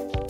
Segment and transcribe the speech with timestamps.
[0.00, 0.27] Oh,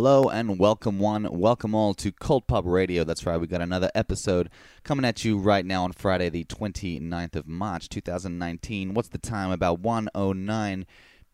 [0.00, 3.02] Hello and welcome one, welcome all to Cold Pop Radio.
[3.02, 4.48] That's right, we got another episode
[4.84, 8.94] coming at you right now on Friday, the 29th of March, 2019.
[8.94, 9.50] What's the time?
[9.50, 10.84] About 1:09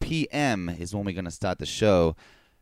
[0.01, 0.71] p.m.
[0.71, 2.17] is when we're going to start the show.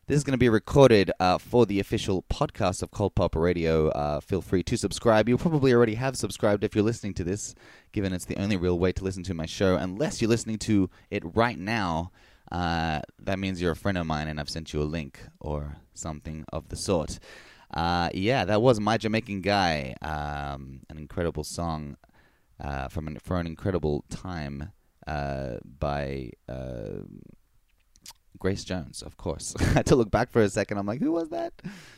[0.08, 3.90] This is going to be recorded uh, for the official podcast of Cold Pop Radio.
[3.90, 5.28] Uh, feel free to subscribe.
[5.28, 7.54] You probably already have subscribed if you're listening to this,
[7.92, 9.76] given it's the only real way to listen to my show.
[9.76, 12.10] Unless you're listening to it right now,
[12.50, 15.76] uh, that means you're a friend of mine and I've sent you a link or
[15.94, 17.18] something of the sort.
[17.72, 21.96] Uh, yeah, that was My Jamaican Guy, um, an incredible song
[22.60, 24.72] uh, from an, for an incredible time
[25.06, 27.00] uh, by uh,
[28.38, 29.54] Grace Jones, of course.
[29.60, 30.76] I had to look back for a second.
[30.76, 31.54] I'm like, who was that?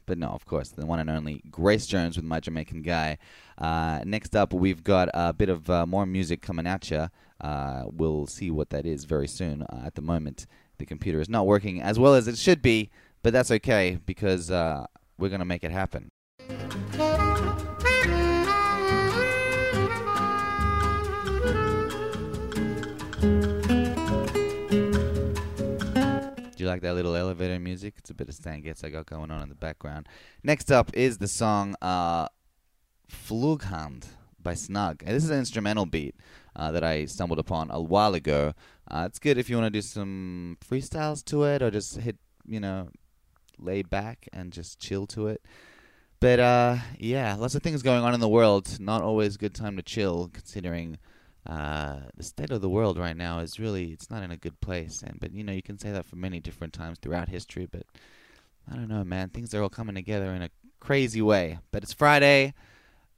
[0.06, 3.18] But no, of course, the one and only Grace Jones with My Jamaican Guy.
[3.58, 7.08] Uh, next up, we've got a bit of uh, more music coming at you.
[7.42, 9.66] We'll see what that is very soon.
[9.84, 10.46] At the moment,
[10.78, 12.90] the computer is not working as well as it should be,
[13.24, 14.86] but that's okay because uh,
[15.16, 16.10] we're going to make it happen.
[16.46, 16.56] Do
[26.62, 27.94] you like that little elevator music?
[27.96, 30.06] It's a bit of Stan Getz I got going on in the background.
[30.42, 32.28] Next up is the song uh,
[33.08, 34.04] Flughand
[34.38, 35.02] by Snug.
[35.02, 36.14] And this is an instrumental beat
[36.54, 38.52] uh, that I stumbled upon a while ago.
[38.86, 42.18] Uh, it's good if you want to do some freestyles to it or just hit,
[42.46, 42.90] you know,
[43.58, 45.42] lay back and just chill to it.
[46.20, 48.80] But uh, yeah, lots of things going on in the world.
[48.80, 50.98] Not always a good time to chill, considering
[51.46, 54.58] uh, the state of the world right now is really it's not in a good
[54.60, 55.02] place.
[55.02, 57.68] And but you know you can say that for many different times throughout history.
[57.70, 57.82] But
[58.70, 59.28] I don't know, man.
[59.28, 60.50] Things are all coming together in a
[60.80, 61.58] crazy way.
[61.70, 62.54] But it's Friday.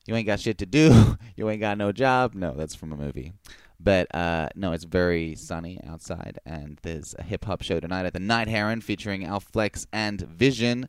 [0.06, 1.16] You ain't got shit to do.
[1.36, 2.34] you ain't got no job.
[2.34, 3.32] No, that's from a movie.
[3.78, 8.14] But uh, no, it's very sunny outside, and there's a hip hop show tonight at
[8.14, 10.88] the Night Heron featuring Al Flex and Vision.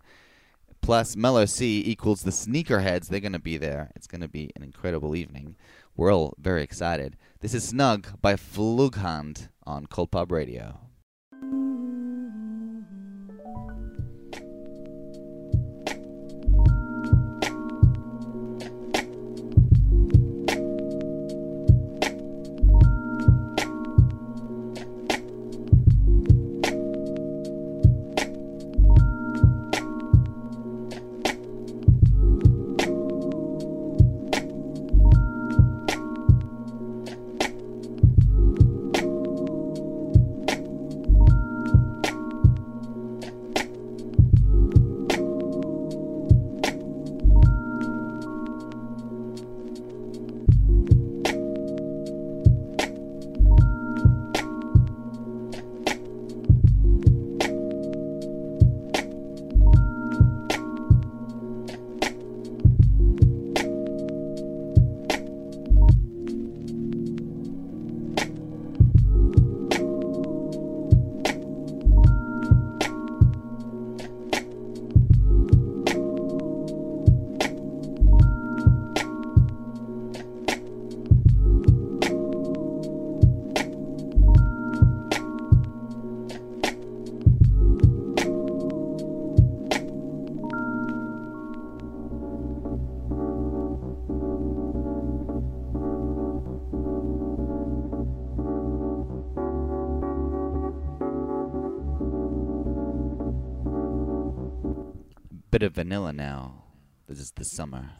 [0.81, 3.07] Plus, Mellow C equals the Sneakerheads.
[3.07, 3.91] They're going to be there.
[3.95, 5.55] It's going to be an incredible evening.
[5.97, 7.17] We're all very excited.
[7.41, 10.86] This is Snug by Flughand on Cold Pop Radio.
[106.17, 106.63] Now.
[107.07, 107.91] This is the summer.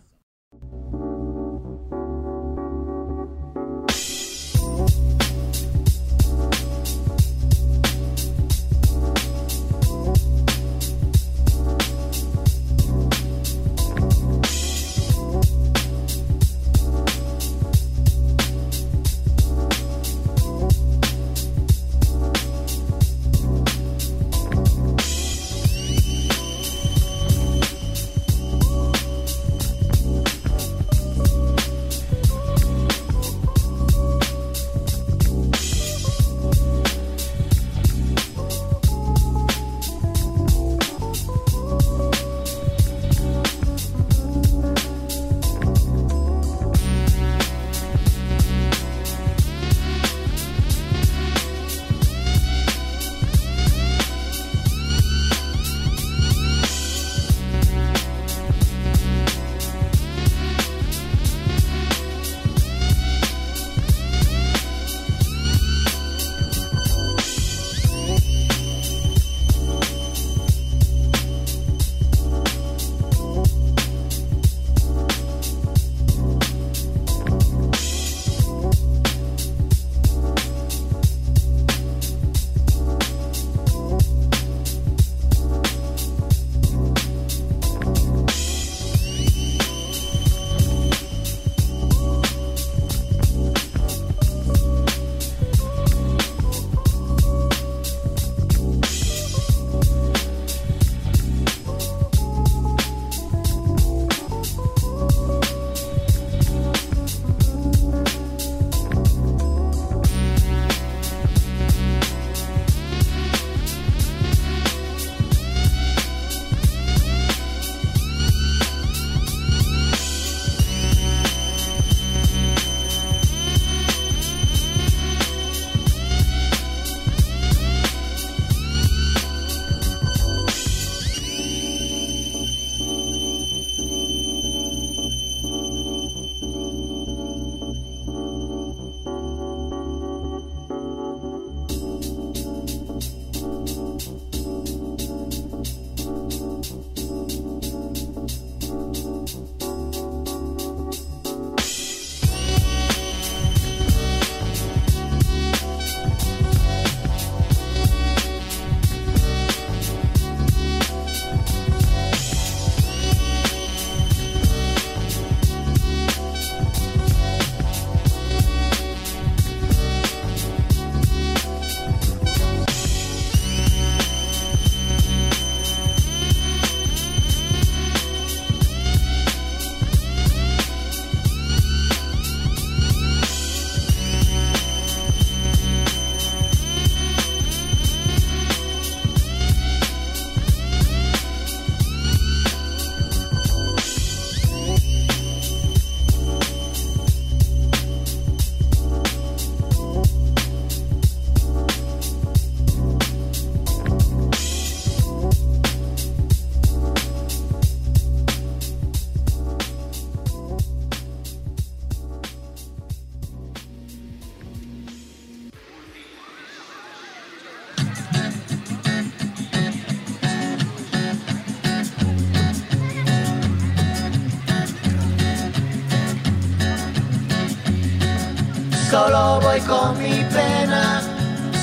[229.66, 231.02] Con mi pena,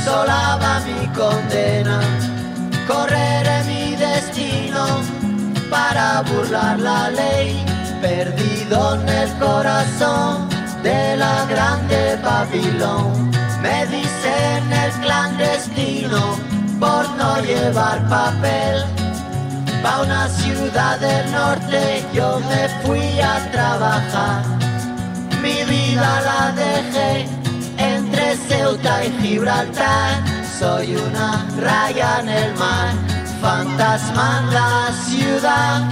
[0.04, 2.00] sola va mi condena.
[2.86, 4.84] Correré mi destino
[5.70, 7.64] para burlar la ley,
[8.00, 10.48] perdido en el corazón
[10.82, 13.30] de la grande Babilón.
[13.62, 16.36] Me dicen el clandestino
[16.80, 18.84] por no llevar papel.
[19.82, 24.42] Pa' una ciudad del norte yo me fui a trabajar.
[25.42, 27.43] Mi vida la dejé
[28.74, 30.24] Ceuta y Gibraltar.
[30.58, 32.92] Soy una raya en el mar,
[33.40, 35.82] fantasma en la ciudad.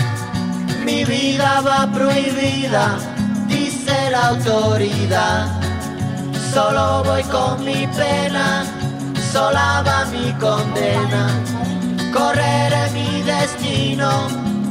[0.85, 2.97] Mi vida va prohibida,
[3.47, 5.47] dice la autoridad.
[6.53, 8.65] Solo voy con mi pena,
[9.33, 11.29] sola va mi condena.
[12.13, 14.11] Correré mi destino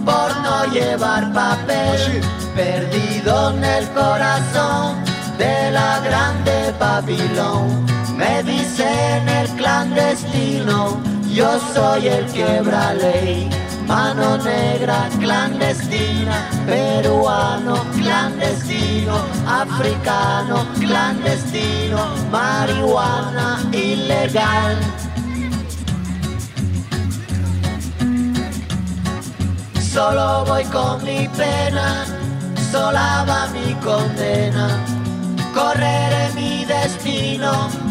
[0.05, 2.21] por no llevar papel,
[2.55, 4.97] perdido en el corazón
[5.37, 8.00] de la grande Babilón.
[8.21, 13.49] Me dicen el clandestino, yo soy el quebra ley.
[13.87, 19.15] Mano negra clandestina, peruano clandestino,
[19.47, 21.97] africano clandestino,
[22.31, 24.77] marihuana ilegal.
[29.81, 32.05] Solo voy con mi pena,
[32.71, 34.67] sola va mi condena.
[35.55, 37.90] Correré mi destino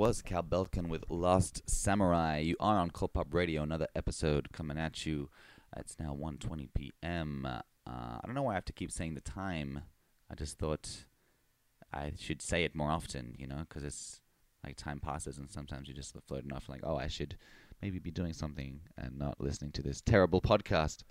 [0.00, 2.38] was Cal Belkin with Lost Samurai.
[2.38, 5.28] You are on Cold Pop Radio, another episode coming at you.
[5.76, 7.44] It's now 1.20 p.m.
[7.44, 9.82] Uh, I don't know why I have to keep saying the time.
[10.30, 11.04] I just thought
[11.92, 14.22] I should say it more often, you know, because it's
[14.64, 17.36] like time passes and sometimes you just float off like, oh, I should
[17.82, 21.02] maybe be doing something and not listening to this terrible podcast.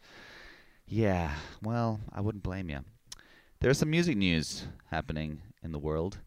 [0.88, 2.80] Yeah, well, I wouldn't blame you.
[3.60, 6.18] There's some music news happening in the world.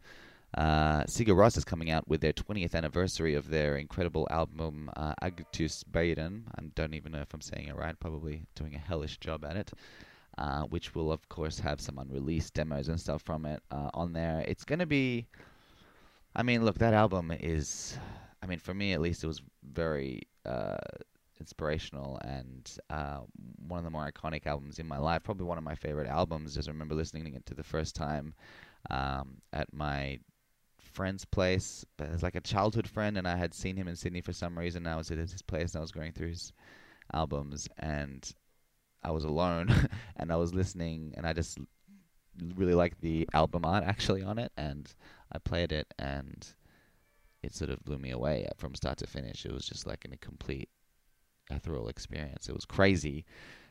[0.57, 5.15] Uh, Sigur Rós is coming out with their 20th anniversary of their incredible album uh,
[5.23, 6.43] Ágætis byrjun.
[6.57, 9.57] I don't even know if I'm saying it right, probably doing a hellish job at
[9.57, 9.73] it.
[10.38, 14.15] Uh, which will, of course, have some unreleased demos and stuff from it uh, on
[14.15, 14.43] there.
[14.49, 15.27] It's going to be
[16.35, 17.99] I mean, look, that album is,
[18.43, 20.79] I mean, for me at least, it was very uh,
[21.38, 23.19] inspirational and uh,
[23.67, 25.23] one of the more iconic albums in my life.
[25.23, 26.55] Probably one of my favorite albums.
[26.55, 28.35] Just remember listening to it the first time
[28.91, 30.19] um, at my
[30.92, 31.85] friend's place.
[31.96, 34.59] But as like a childhood friend, and I had seen him in Sydney for some
[34.59, 34.87] reason.
[34.87, 36.52] I was at his place and I was going through his
[37.12, 38.31] albums, and
[39.02, 39.68] I was alone,
[40.16, 41.59] and I was listening, and I just
[42.55, 44.92] really liked the album art actually on it, and
[45.33, 46.46] I played it, and
[47.42, 49.44] it sort of blew me away from start to finish.
[49.44, 50.68] It was just like in a complete
[51.50, 52.48] ethereal experience.
[52.48, 53.24] It was crazy,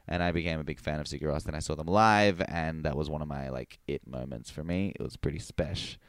[0.08, 1.44] and I became a big fan of Sigur Rós.
[1.44, 4.64] Then I saw them live, and that was one of my like it moments for
[4.64, 4.94] me.
[5.00, 6.00] It was pretty special.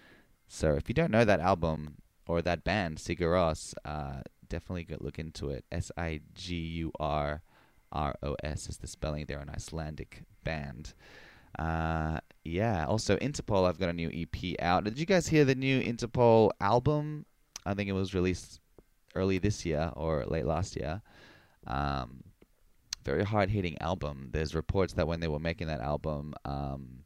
[0.54, 1.96] So if you don't know that album
[2.28, 5.64] or that band, Sigur Rós, uh, definitely go look into it.
[5.72, 7.42] S I G U R
[7.90, 9.24] R O S is the spelling.
[9.24, 10.92] They're an Icelandic band.
[11.58, 12.84] Uh, yeah.
[12.84, 13.66] Also, Interpol.
[13.66, 14.84] I've got a new EP out.
[14.84, 17.24] Did you guys hear the new Interpol album?
[17.64, 18.60] I think it was released
[19.14, 21.00] early this year or late last year.
[21.66, 22.24] Um,
[23.06, 24.28] very hard hitting album.
[24.32, 27.04] There's reports that when they were making that album, um,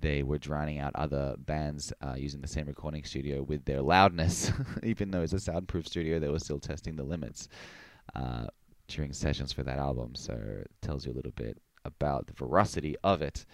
[0.00, 4.52] they were drowning out other bands uh, using the same recording studio with their loudness.
[4.82, 7.48] Even though it's a soundproof studio, they were still testing the limits
[8.14, 8.46] uh,
[8.88, 10.14] during sessions for that album.
[10.14, 13.44] So it tells you a little bit about the veracity of it.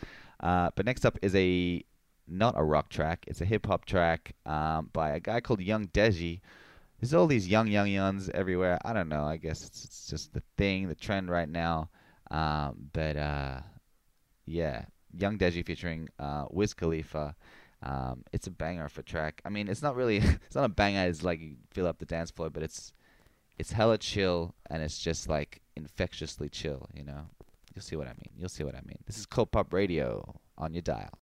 [0.41, 1.83] Uh, but next up is a
[2.27, 5.87] not a rock track; it's a hip hop track um, by a guy called Young
[5.89, 6.41] Deji.
[7.01, 8.79] There's all these young young youngs everywhere.
[8.85, 9.25] I don't know.
[9.25, 11.91] I guess it's, it's just the thing, the trend right now.
[12.31, 13.61] Um, but uh,
[14.47, 14.85] yeah,
[15.19, 17.35] Young Deji featuring uh, Wiz Khalifa.
[17.83, 19.43] Um, it's a banger for track.
[19.45, 21.07] I mean, it's not really, it's not a banger.
[21.07, 22.93] It's like you fill up the dance floor, but it's,
[23.59, 26.89] it's hella chill and it's just like infectiously chill.
[26.95, 27.27] You know,
[27.75, 28.33] you'll see what I mean.
[28.37, 28.99] You'll see what I mean.
[29.07, 31.19] This is Cold Pop Radio on your dial.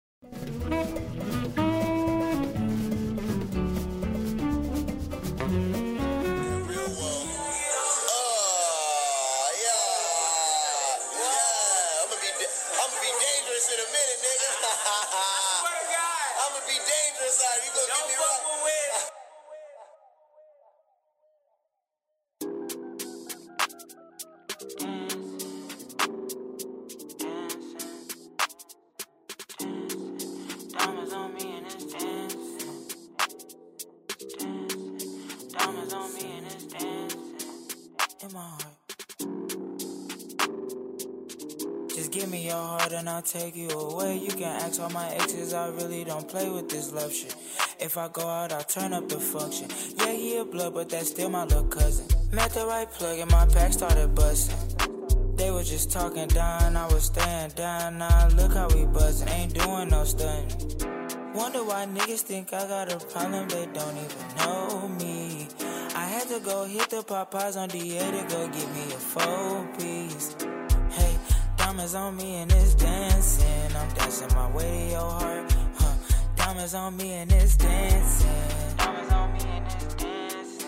[41.97, 44.17] Just give me your heart and I'll take you away.
[44.17, 47.35] You can ask all my exes, I really don't play with this love shit.
[47.79, 49.67] If I go out, I'll turn up the function.
[49.97, 52.05] Yeah, he a blood, but that's still my little cousin.
[52.31, 55.35] Met the right plug and my pack started busting.
[55.37, 57.97] They was just talking down, I was staying down.
[57.97, 61.33] Now look how we buzzing, ain't doing no stunting.
[61.33, 65.47] Wonder why niggas think I got a problem, they don't even know me.
[65.95, 69.67] I had to go hit the Popeyes on DA to go get me a four
[69.79, 70.46] piece.
[71.77, 73.75] Diamonds on me and it's dancing.
[73.75, 75.55] I'm dancing my way to your heart.
[75.77, 75.93] Huh.
[76.35, 78.29] Diamonds on me and it's dancing.
[78.77, 80.67] Diamonds on me and it's dancing.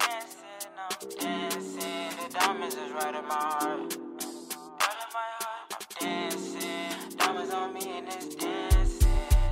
[0.00, 2.10] Dancing, I'm dancing.
[2.18, 3.62] The diamonds is right in my heart.
[3.62, 5.74] Right in my heart.
[5.74, 7.16] I'm dancing.
[7.18, 9.08] Diamonds on me and it's dancing.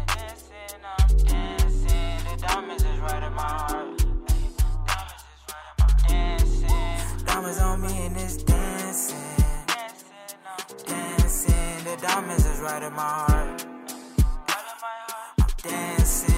[0.09, 2.19] Dancing, I'm dancing.
[2.31, 4.05] The diamonds is right in my heart.
[7.27, 8.56] Diamonds on me and it's dancing.
[11.87, 13.67] The diamonds is right in my heart.
[15.39, 16.35] I'm dancing.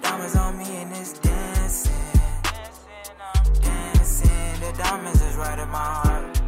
[0.00, 1.92] Diamonds on me and it's dancing.
[3.60, 6.40] Dancing, the diamonds is right in my heart.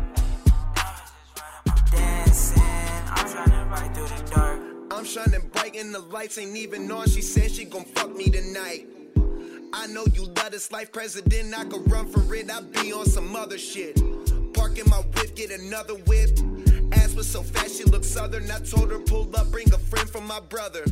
[1.68, 2.62] I'm dancing.
[3.16, 4.60] I'm to ride through the dark.
[4.92, 7.08] I'm shining bright and the lights ain't even on.
[7.08, 8.86] She said she gon' fuck me tonight.
[9.72, 11.58] I know you love this life, president.
[11.58, 12.48] I could run for it.
[12.52, 14.00] I be on some other shit.
[14.54, 16.38] Parking my whip, get another whip.
[17.24, 18.50] Was so fast, she looked southern.
[18.50, 20.84] I told her pull up, bring a friend from my brother.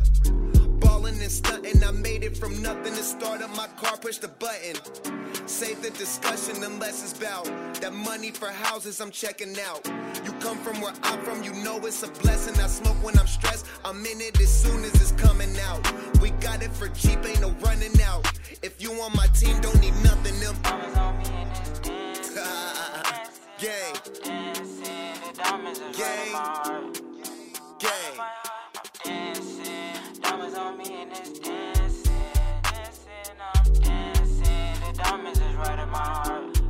[0.81, 4.29] Ballin' and stuntin', I made it from nothing to start up my car, push the
[4.29, 4.77] button.
[5.47, 7.45] Save the discussion unless it's about
[7.83, 9.87] that money for houses I'm checking out.
[10.25, 12.59] You come from where I'm from, you know it's a blessing.
[12.63, 15.83] I smoke when I'm stressed, I'm in it as soon as it's coming out.
[16.23, 18.27] We got it for cheap, ain't no running out.
[18.63, 22.12] If you on my team, don't need nothing, them.
[23.63, 23.95] Gang,
[24.25, 24.85] Dancing,
[25.25, 27.01] the diamonds is right in my heart.
[27.79, 28.19] gang.
[29.05, 30.21] Dancing.
[30.21, 32.13] Diamonds on me and it's dancing.
[32.65, 34.75] Dancing, I'm dancing.
[34.85, 36.61] The diamonds is right in my heart.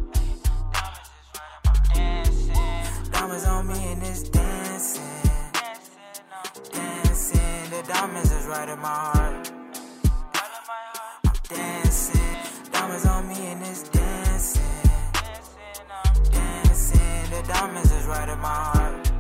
[3.11, 5.03] Diamonds on me and it's dancing.
[6.73, 9.53] Dancing, the diamonds is right in my heart.
[10.35, 12.21] I'm dancing.
[12.71, 14.02] diamonds on me and it's dancing.
[17.33, 19.11] The diamonds is right in my heart.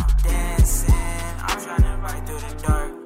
[0.00, 0.94] I'm dancing,
[1.48, 3.05] I'm trying to ride through the dark.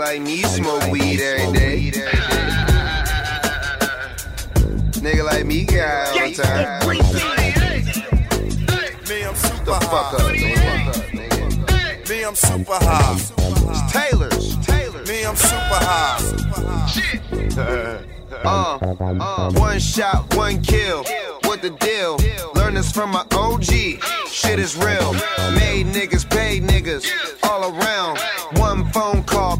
[0.00, 1.90] Like me smoke weed every day.
[5.02, 6.88] Nigga like me got all the time.
[9.08, 12.08] Me, I'm super The fuck up, nigga.
[12.08, 13.18] Me, I'm super high.
[13.92, 14.56] Taylor's.
[14.64, 15.04] Taylor.
[15.04, 16.16] Me, I'm super high.
[18.42, 18.78] Uh,
[19.20, 21.04] uh, one shot, one kill.
[21.44, 22.16] What the deal?
[22.54, 24.00] Learn this from my OG.
[24.28, 25.12] Shit is real.
[25.52, 27.06] Made niggas, paid niggas.
[27.42, 28.18] All around.
[28.56, 29.58] One phone call.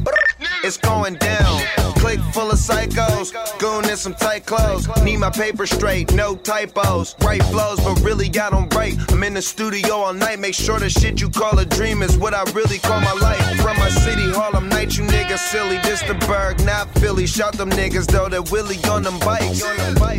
[0.70, 1.61] It's going down.
[1.96, 3.33] Click full of psychos.
[3.59, 4.88] Goon in some tight clothes.
[5.02, 7.16] Need my paper straight, no typos.
[7.24, 8.94] Right flows, but really got on right.
[9.11, 10.38] I'm in the studio all night.
[10.38, 13.42] Make sure the shit you call a dream is what I really call my life.
[13.61, 15.78] From my city, Harlem night, you niggas silly.
[15.78, 17.26] This the Burgh, not Philly.
[17.26, 19.62] Shout them niggas though, that Willie on them bikes.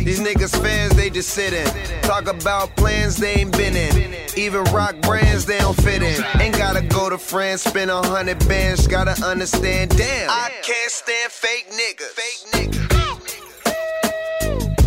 [0.04, 1.66] These niggas fans, they just sit in.
[2.02, 4.14] Talk about plans they ain't been in.
[4.36, 6.24] Even rock brands they don't fit in.
[6.40, 8.86] Ain't gotta go to France, spend a hundred bands.
[8.86, 10.30] Gotta understand, damn.
[10.30, 12.12] I can't stand fake niggas.
[12.18, 12.88] Fake niggas.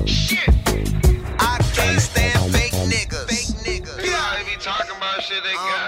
[0.08, 0.50] Shit.
[1.40, 3.28] I can't stand fake niggas.
[3.30, 3.96] Fake niggas.
[3.96, 5.85] They be talking about shit they they got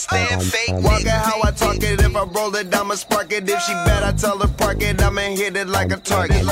[0.00, 2.00] stand fake Walk it how I talk it.
[2.00, 3.48] If I roll it, I'ma spark it.
[3.48, 5.02] If she bad, I tell her park it.
[5.02, 6.42] I'ma hit it like a target.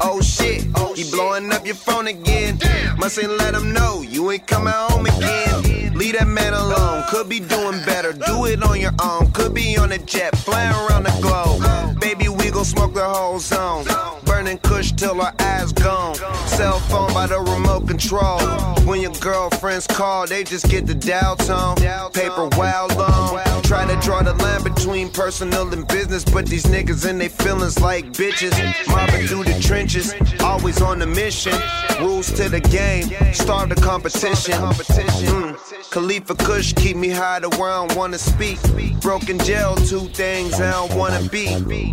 [0.00, 0.62] Oh shit,
[0.96, 2.58] he blowing up your phone again.
[2.98, 5.94] Must ain't let him know you ain't coming home again.
[5.94, 7.04] Leave that man alone.
[7.08, 8.12] Could be doing better.
[8.12, 9.32] Do it on your own.
[9.32, 12.00] Could be on a jet, flying around the globe.
[12.00, 13.84] Baby, we gon' smoke the whole zone.
[14.24, 16.14] Burning kush till our eyes gone.
[16.46, 18.38] Cell phone by the remote control.
[18.86, 21.76] When your girlfriends call, they just get the dial tone.
[22.12, 23.38] Paper wild long.
[23.64, 27.78] Try to draw the line between personal and business, but these niggas and they feelings
[27.80, 28.54] like bitches.
[28.88, 31.52] Mobbing through the trenches, always on the mission.
[32.00, 34.54] Rules to the game, start the competition.
[34.54, 35.90] Mm.
[35.90, 38.58] Khalifa Kush keep me high to where I don't wanna speak.
[39.00, 41.48] Broken jail, two things I don't wanna be.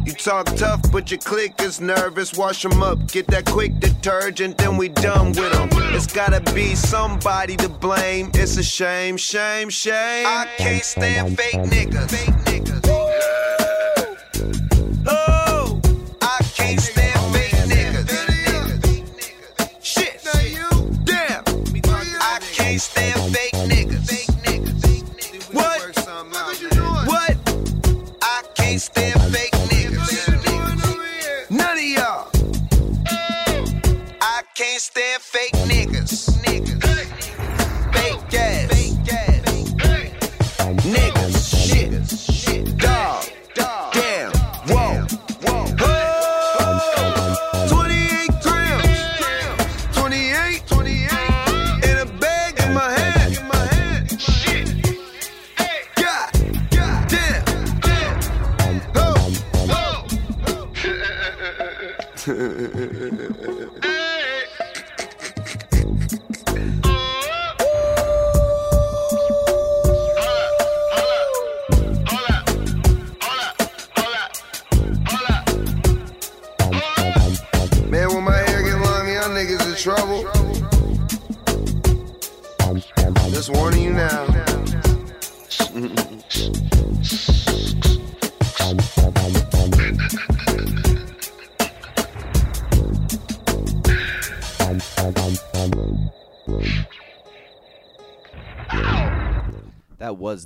[0.05, 2.33] You talk tough, but your clique is nervous.
[2.35, 5.69] Wash them up, get that quick detergent, then we done with them.
[5.93, 8.31] It's gotta be somebody to blame.
[8.33, 10.25] It's a shame, shame, shame.
[10.25, 12.09] I can't stand fake niggas.
[12.11, 12.81] Fake niggas.
[15.07, 15.81] Oh,
[16.21, 18.09] I can't stand fake niggas.
[19.81, 20.21] Shit.
[21.05, 21.43] Damn.
[22.21, 23.14] I can't stand
[34.75, 36.27] Can't stand fake niggas.
[36.43, 36.83] Niggas.
[37.93, 38.67] Fake ass.
[40.83, 41.47] Niggas.
[42.29, 42.77] Shit.
[42.77, 43.23] Dog.
[43.53, 43.93] Dog.
[43.93, 44.31] Damn.
[44.67, 45.07] Whoa.
[45.47, 45.65] Oh,
[47.69, 48.99] 28 grams.
[49.95, 50.67] 28.
[50.67, 51.09] 28.
[51.89, 54.19] In a bag in my hand.
[54.19, 54.67] Shit.
[55.95, 56.31] God.
[57.07, 57.45] Damn.
[62.27, 62.71] Man,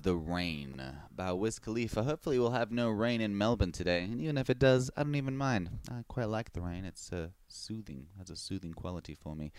[0.02, 0.82] The Rain
[1.14, 2.04] by Wiz Khalifa.
[2.04, 4.04] Hopefully, we'll have no rain in Melbourne today.
[4.04, 5.70] And even if it does, I don't even mind.
[5.92, 6.86] I quite like the rain.
[6.86, 9.52] It's uh, soothing, has a soothing quality for me.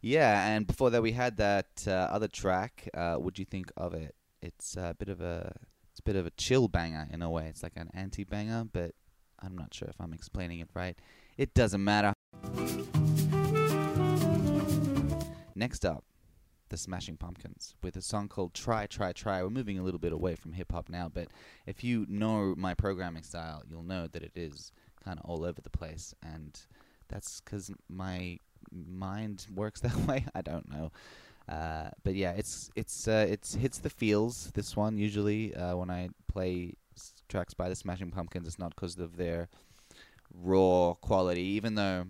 [0.00, 2.88] Yeah, and before that, we had that uh, other track.
[2.92, 4.14] Uh, what do you think of it?
[4.42, 5.54] It's a bit of a
[5.90, 7.46] it's a bit of a chill banger in a way.
[7.48, 8.92] It's like an anti banger, but
[9.40, 10.96] I'm not sure if I'm explaining it right.
[11.36, 12.12] It doesn't matter.
[15.54, 16.04] Next up,
[16.68, 19.42] the Smashing Pumpkins with a song called Try, Try, Try.
[19.42, 21.28] We're moving a little bit away from hip hop now, but
[21.66, 24.72] if you know my programming style, you'll know that it is
[25.04, 26.58] kind of all over the place, and
[27.08, 28.38] that's because my
[28.72, 30.24] mind works that way.
[30.34, 30.90] I don't know.
[31.48, 34.50] Uh, but yeah, it's it's uh, it's hits the feels.
[34.54, 38.74] This one usually uh, when I play s- tracks by the Smashing Pumpkins, it's not
[38.74, 39.48] because of their
[40.34, 42.04] raw quality, even though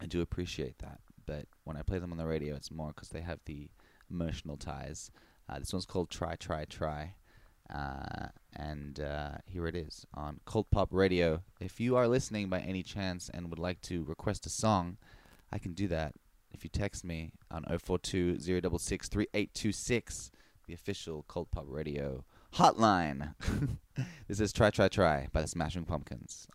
[0.00, 1.00] I do appreciate that.
[1.26, 3.68] But when I play them on the radio, it's more because they have the
[4.10, 5.10] emotional ties.
[5.48, 7.14] Uh, this one's called Try Try Try.
[7.72, 11.42] Uh, and uh, here it is on Cold Pop Radio.
[11.60, 14.98] If you are listening by any chance and would like to request a song,
[15.52, 16.14] I can do that
[16.52, 20.30] if you text me on 042 066 3826,
[20.66, 23.34] the official Cold Pop Radio hotline.
[24.28, 26.46] this is Try Try Try by the Smashing Pumpkins.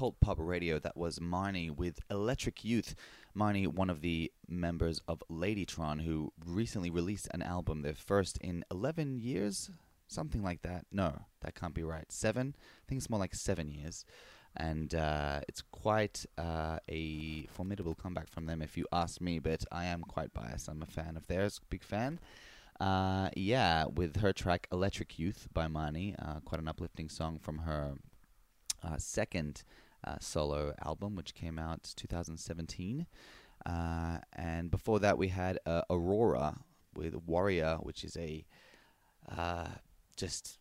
[0.00, 0.78] Cold Pop Radio.
[0.78, 2.94] That was Marnie with Electric Youth.
[3.36, 8.64] Marnie, one of the members of Ladytron, who recently released an album, their first in
[8.70, 9.68] 11 years,
[10.08, 10.86] something like that.
[10.90, 12.10] No, that can't be right.
[12.10, 12.56] Seven?
[12.56, 14.06] I think it's more like seven years.
[14.56, 19.66] And uh, it's quite uh, a formidable comeback from them, if you ask me, but
[19.70, 20.70] I am quite biased.
[20.70, 22.20] I'm a fan of theirs, big fan.
[22.80, 27.58] Uh, yeah, with her track Electric Youth by Marnie, uh, quite an uplifting song from
[27.58, 27.96] her
[28.82, 29.62] uh, second
[30.04, 33.06] uh, solo album, which came out 2017.
[33.66, 36.56] Uh, and before that, we had uh, Aurora
[36.94, 38.44] with Warrior, which is a
[39.28, 39.68] uh,
[40.16, 40.58] just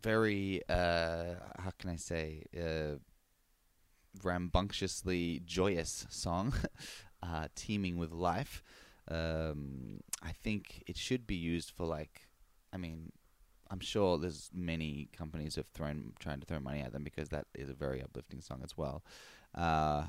[0.00, 2.98] very, uh, how can I say, uh,
[4.22, 6.54] rambunctiously joyous song,
[7.54, 8.62] teeming with life.
[9.08, 12.28] Um, I think it should be used for like,
[12.72, 13.12] I mean,
[13.70, 17.46] I'm sure there's many companies have thrown trying to throw money at them because that
[17.54, 19.02] is a very uplifting song as well.
[19.54, 20.04] Uh,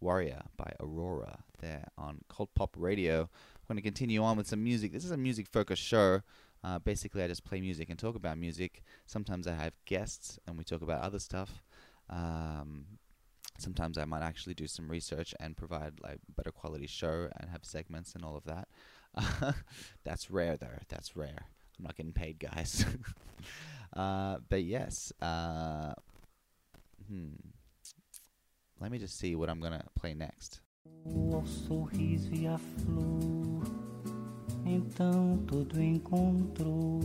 [0.00, 3.22] Warrior by Aurora there on Cold Pop Radio.
[3.22, 4.92] I'm going to continue on with some music.
[4.92, 6.22] This is a music focused show.
[6.62, 8.82] Uh, basically, I just play music and talk about music.
[9.06, 11.62] Sometimes I have guests and we talk about other stuff.
[12.08, 12.86] Um,
[13.58, 17.64] sometimes I might actually do some research and provide like better quality show and have
[17.64, 18.68] segments and all of that.
[20.04, 20.78] That's rare though.
[20.88, 21.46] That's rare.
[21.80, 22.84] I'm not getting paid, guys.
[23.96, 25.14] uh, but yes.
[25.22, 25.94] Uh,
[27.08, 27.30] hmm.
[28.78, 30.60] Let me just see what I'm gonna play next.
[31.32, 33.62] ao sorriso e a flor,
[34.66, 37.00] então todo encontrou,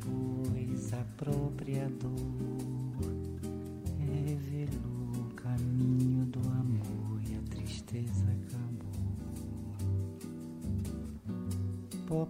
[0.00, 2.08] pois a própria dor
[3.98, 8.21] revelou o caminho do amor e a tristeza
[12.12, 12.26] We're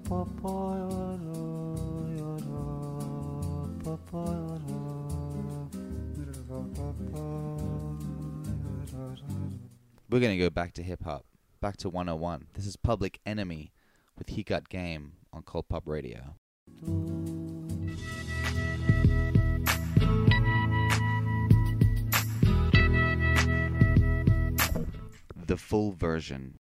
[10.20, 11.24] gonna go back to hip hop,
[11.60, 12.46] back to 101.
[12.54, 13.72] This is Public Enemy
[14.16, 16.36] with He Got Game on Cold Pop Radio.
[25.46, 26.60] The full version.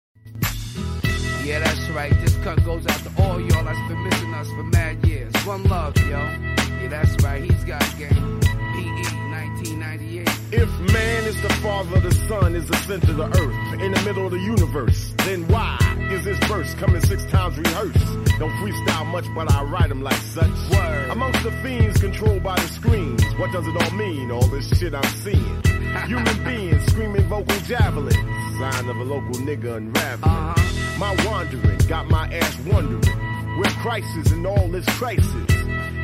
[1.44, 2.12] Yeah, that's right.
[2.20, 5.32] This cut goes out to all y'all that's been missing us for mad years.
[5.46, 6.06] One love, yo.
[6.08, 7.42] Yeah, that's right.
[7.42, 8.40] He's got game.
[8.40, 10.28] PE 1998.
[10.52, 14.02] If man is the father, the sun is the center of the earth, in the
[14.04, 15.78] middle of the universe, then why
[16.10, 18.06] is this verse coming six times rehearsed?
[18.38, 20.50] Don't freestyle much, but I write them like such.
[20.70, 21.10] Word.
[21.10, 24.30] Amongst the fiends controlled by the screens, what does it all mean?
[24.30, 25.62] All this shit I'm seeing.
[26.06, 28.16] Human beings screaming vocal javelin,
[28.60, 30.22] sign of a local nigga unraveling.
[30.22, 30.98] Uh-huh.
[30.98, 33.16] My wandering got my ass wondering
[33.58, 35.50] where crisis and all this crisis.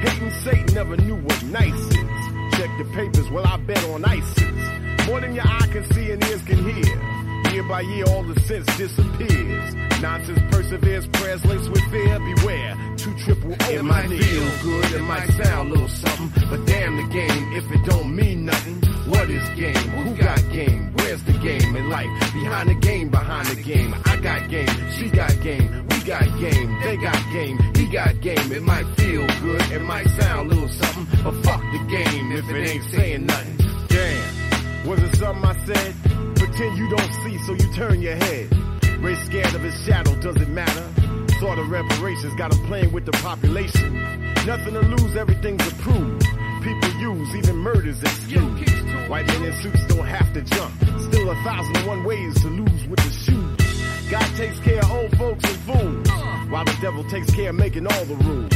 [0.00, 2.22] Hating Satan never knew what nice is.
[2.56, 5.06] Check the papers, well I bet on ISIS.
[5.06, 7.52] More than your eye can see and ears can hear.
[7.52, 9.74] Year by year, all the sense disappears.
[10.00, 12.18] Nonsense perseveres, prayers laced with fear.
[12.18, 16.64] Beware, two triple O It might feel good, it might sound a little something, but
[16.64, 18.95] damn the game if it don't mean nothing.
[19.08, 19.74] What is game?
[19.74, 20.92] Who got game?
[20.96, 22.08] Where's the game in life?
[22.32, 23.94] Behind the game, behind the game.
[24.04, 28.52] I got game, she got game, we got game, they got game, he got game.
[28.52, 32.48] It might feel good, it might sound a little something, but fuck the game if
[32.50, 33.56] it ain't saying nothing.
[33.88, 35.94] Damn, was it something I said?
[36.36, 38.56] Pretend you don't see, so you turn your head.
[39.00, 40.84] Race scared of his shadow, does it matter?
[41.38, 43.94] Sort of reparations, got him playing with the population.
[44.44, 46.26] Nothing to lose, everything's approved.
[46.66, 48.70] People use even murders excuse.
[49.08, 50.74] White men in suits don't have to jump.
[50.98, 54.10] Still a thousand and one ways to lose with the shoes.
[54.10, 56.08] God takes care of old folks and fools,
[56.50, 58.52] while the devil takes care of making all the rules.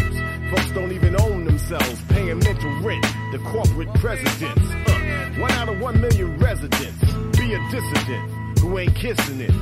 [0.51, 4.71] Folks don't even own themselves, paying mental rent to corporate presidents.
[4.89, 6.99] Uh, one out of one million residents.
[7.39, 9.53] Be a dissident who ain't kissing it.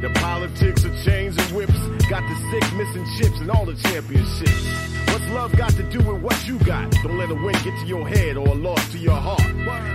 [0.00, 1.78] The politics of chains and whips
[2.10, 4.66] got the sick missing chips and all the championships.
[5.08, 6.90] What's love got to do with what you got?
[7.02, 9.42] Don't let a win get to your head or a loss to your heart.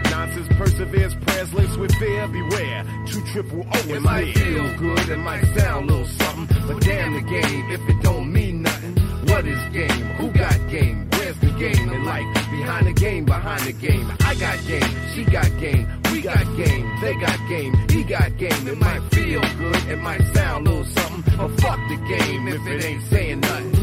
[0.09, 2.27] Nonsense perseveres, prayers laced with fear.
[2.27, 4.33] Beware, two triple O It is might near.
[4.33, 8.31] feel good, it might sound a little something, but damn the game if it don't
[8.31, 8.95] mean nothing.
[9.27, 10.05] What is game?
[10.17, 11.07] Who got game?
[11.29, 12.25] Where's the game in life?
[12.49, 14.11] Behind the game, behind the game.
[14.21, 18.67] I got game, she got game, we got game, they got game, he got game.
[18.67, 22.65] It might feel good, it might sound a little something, but fuck the game if
[22.65, 23.75] it ain't saying nothing.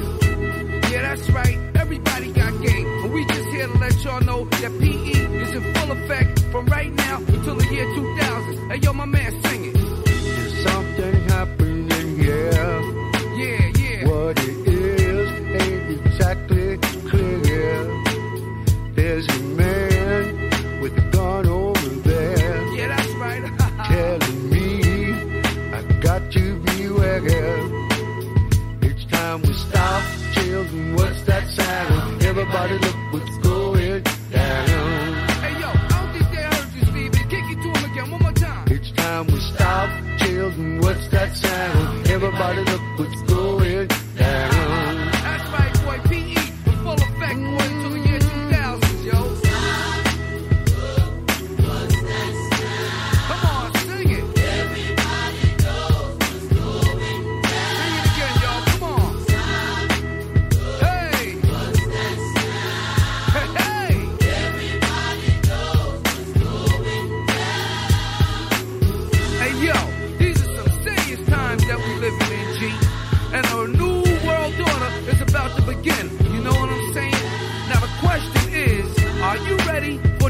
[0.91, 1.57] Yeah, that's right.
[1.77, 3.03] Everybody got game.
[3.03, 6.67] But we just here to let y'all know that PE is in full effect from
[6.67, 8.71] right now until the year 2000.
[8.71, 10.69] Hey, yo, my man, sing it.
[10.69, 12.51] Something happening here.
[13.37, 14.09] Yeah, yeah.
[14.09, 14.66] What it
[19.17, 22.75] There's a man with a gun over there.
[22.75, 23.43] Yeah, that's right.
[23.89, 25.15] telling me
[25.73, 27.23] I got to beware.
[28.83, 30.03] It's time we stop,
[30.35, 30.97] children.
[30.97, 32.23] What's that sound?
[32.25, 34.67] Everybody, look what's going down.
[35.41, 37.29] Hey yo, I don't think they heard you, Stevie.
[37.31, 38.69] Kick it to him again one more time.
[38.71, 39.89] It's time we stop,
[40.19, 40.81] children.
[40.83, 42.07] What's that sound?
[42.11, 42.96] Everybody, look.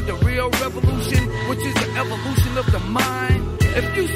[0.07, 3.43] the real revolution, which is the evolution of the mind.
[3.61, 4.07] If you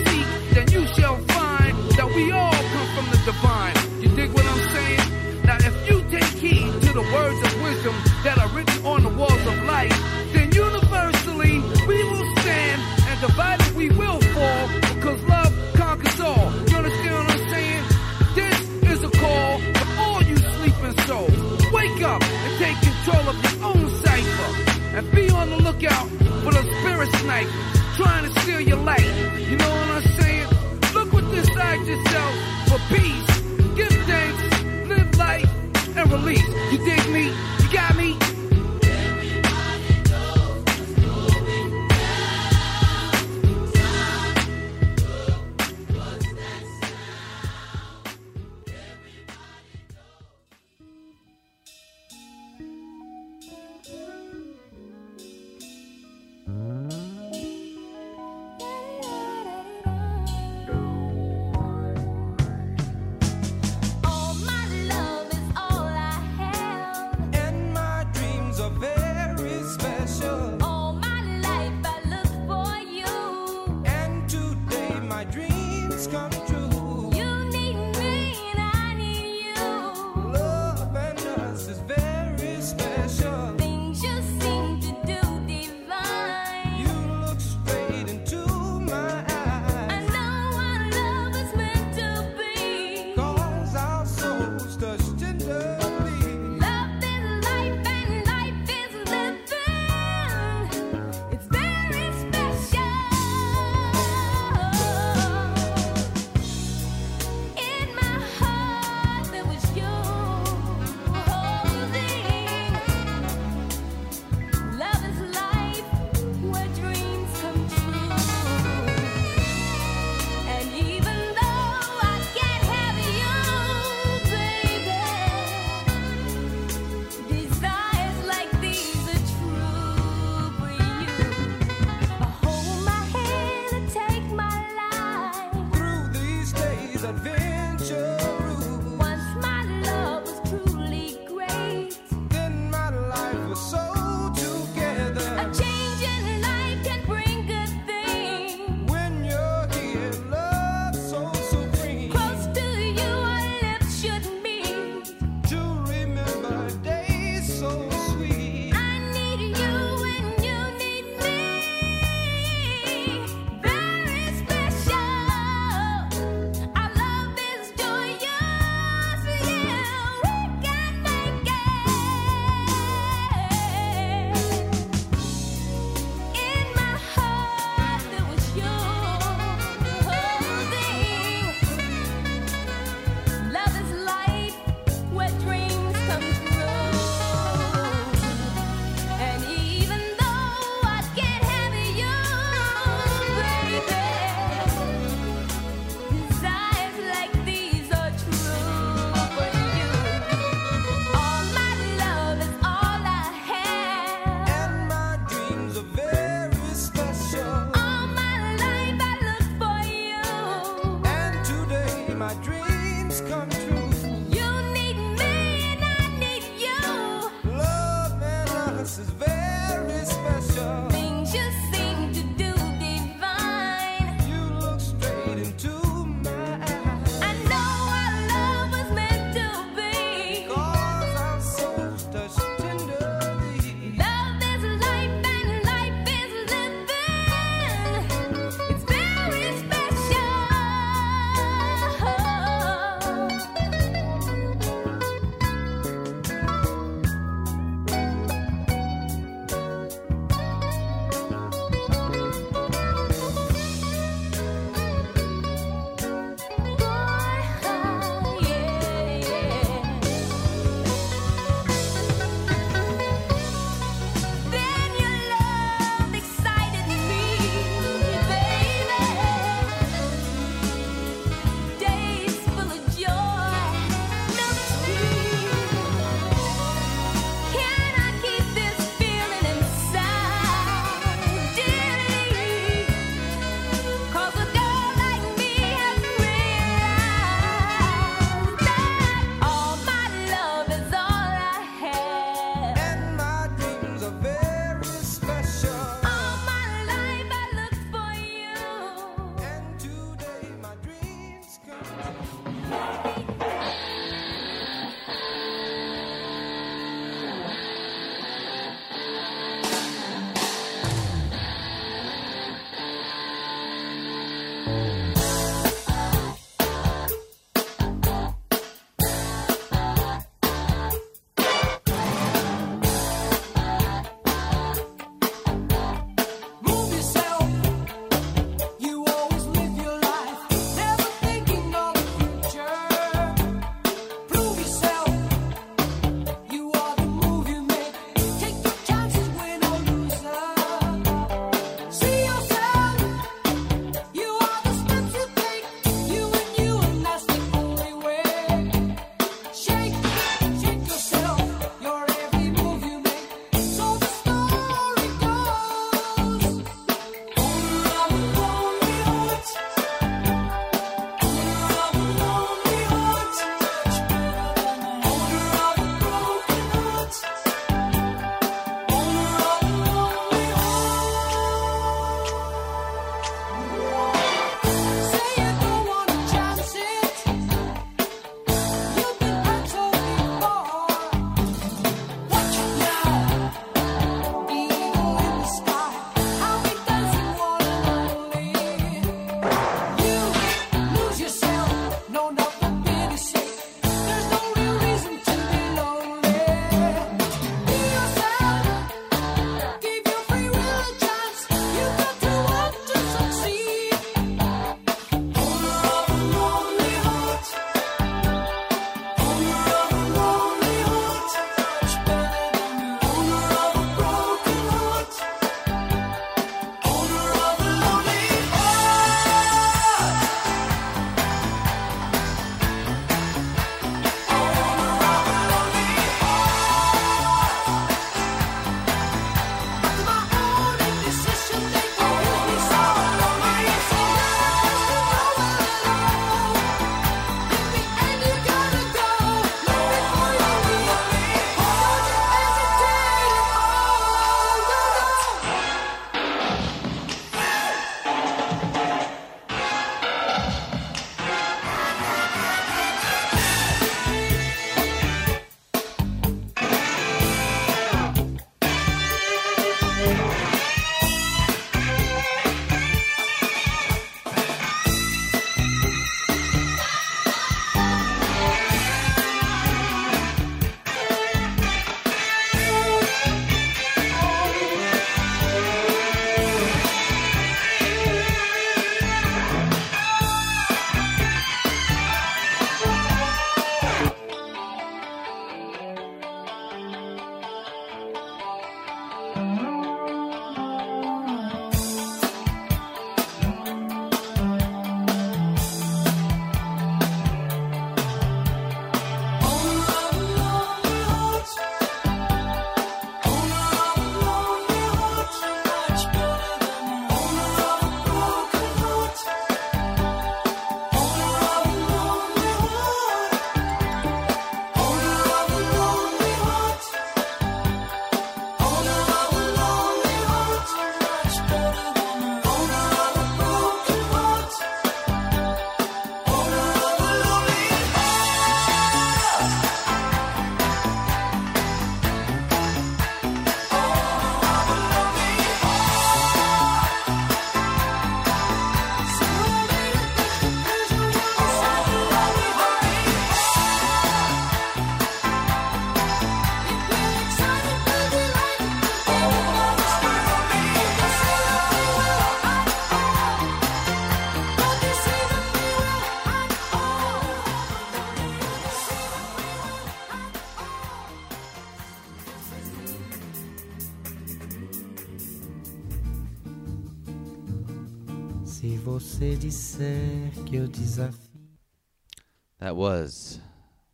[572.60, 573.40] That was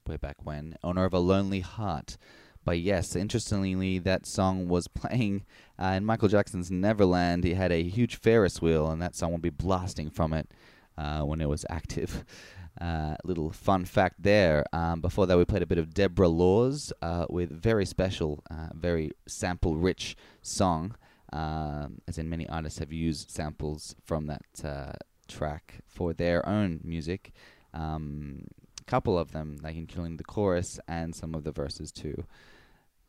[0.07, 2.17] way back when Owner of a Lonely Heart
[2.65, 3.15] But Yes.
[3.15, 5.45] Interestingly, that song was playing
[5.81, 7.43] uh, in Michael Jackson's Neverland.
[7.43, 10.51] He had a huge Ferris wheel, and that song would be blasting from it
[10.97, 12.25] uh, when it was active.
[12.79, 14.63] Uh, little fun fact there.
[14.71, 18.67] Um, before that, we played a bit of Deborah Laws uh, with very special, uh,
[18.75, 20.95] very sample rich song.
[21.33, 24.93] Um, as in, many artists have used samples from that uh,
[25.27, 27.31] track for their own music.
[27.73, 28.45] Um,
[28.87, 32.25] couple of them, like including the chorus and some of the verses too.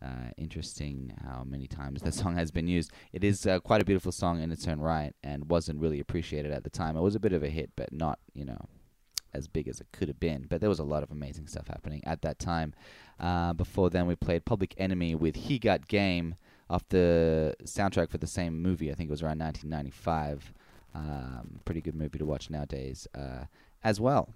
[0.05, 2.93] Uh, interesting how many times that song has been used.
[3.13, 6.53] It is uh, quite a beautiful song in its own right, and wasn't really appreciated
[6.53, 6.97] at the time.
[6.97, 8.69] It was a bit of a hit, but not you know
[9.35, 10.47] as big as it could have been.
[10.49, 12.75] But there was a lot of amazing stuff happening at that time.
[13.19, 16.37] Uh, before then, we played Public Enemy with "He Got Game"
[16.71, 18.91] off the soundtrack for the same movie.
[18.91, 20.53] I think it was around 1995.
[20.95, 23.45] Um, pretty good movie to watch nowadays uh,
[23.85, 24.31] as well.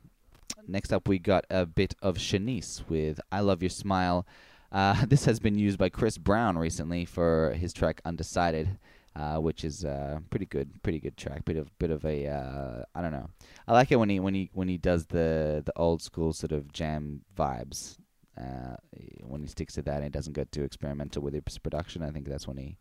[0.66, 4.26] Next up, we got a bit of Shanice with "I Love Your Smile."
[4.70, 8.78] Uh, this has been used by Chris Brown recently for his track "Undecided,"
[9.16, 11.44] uh, which is uh, pretty good, pretty good track.
[11.44, 13.28] Bit of bit of a uh, I don't know.
[13.66, 16.52] I like it when he when he when he does the the old school sort
[16.52, 17.96] of jam vibes.
[18.38, 18.76] Uh,
[19.24, 22.10] when he sticks to that and he doesn't get too experimental with his production, I
[22.10, 22.78] think that's when he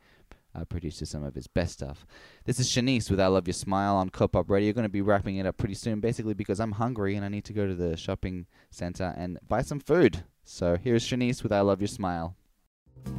[0.56, 2.06] uh, produces some of his best stuff.
[2.46, 4.68] This is Shanice with I Love Your Smile on Cold Pop Radio.
[4.68, 7.30] You're going to be wrapping it up pretty soon, basically because I'm hungry and I
[7.30, 10.24] need to go to the shopping center and buy some food.
[10.44, 12.36] So here's Shanice with I Love Your Smile.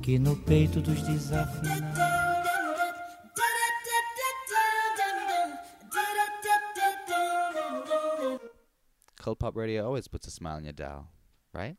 [0.03, 2.13] Que no peito dos desafinados.
[9.23, 11.07] Cold Pop Radio always puts a smile on your dial,
[11.55, 11.77] right?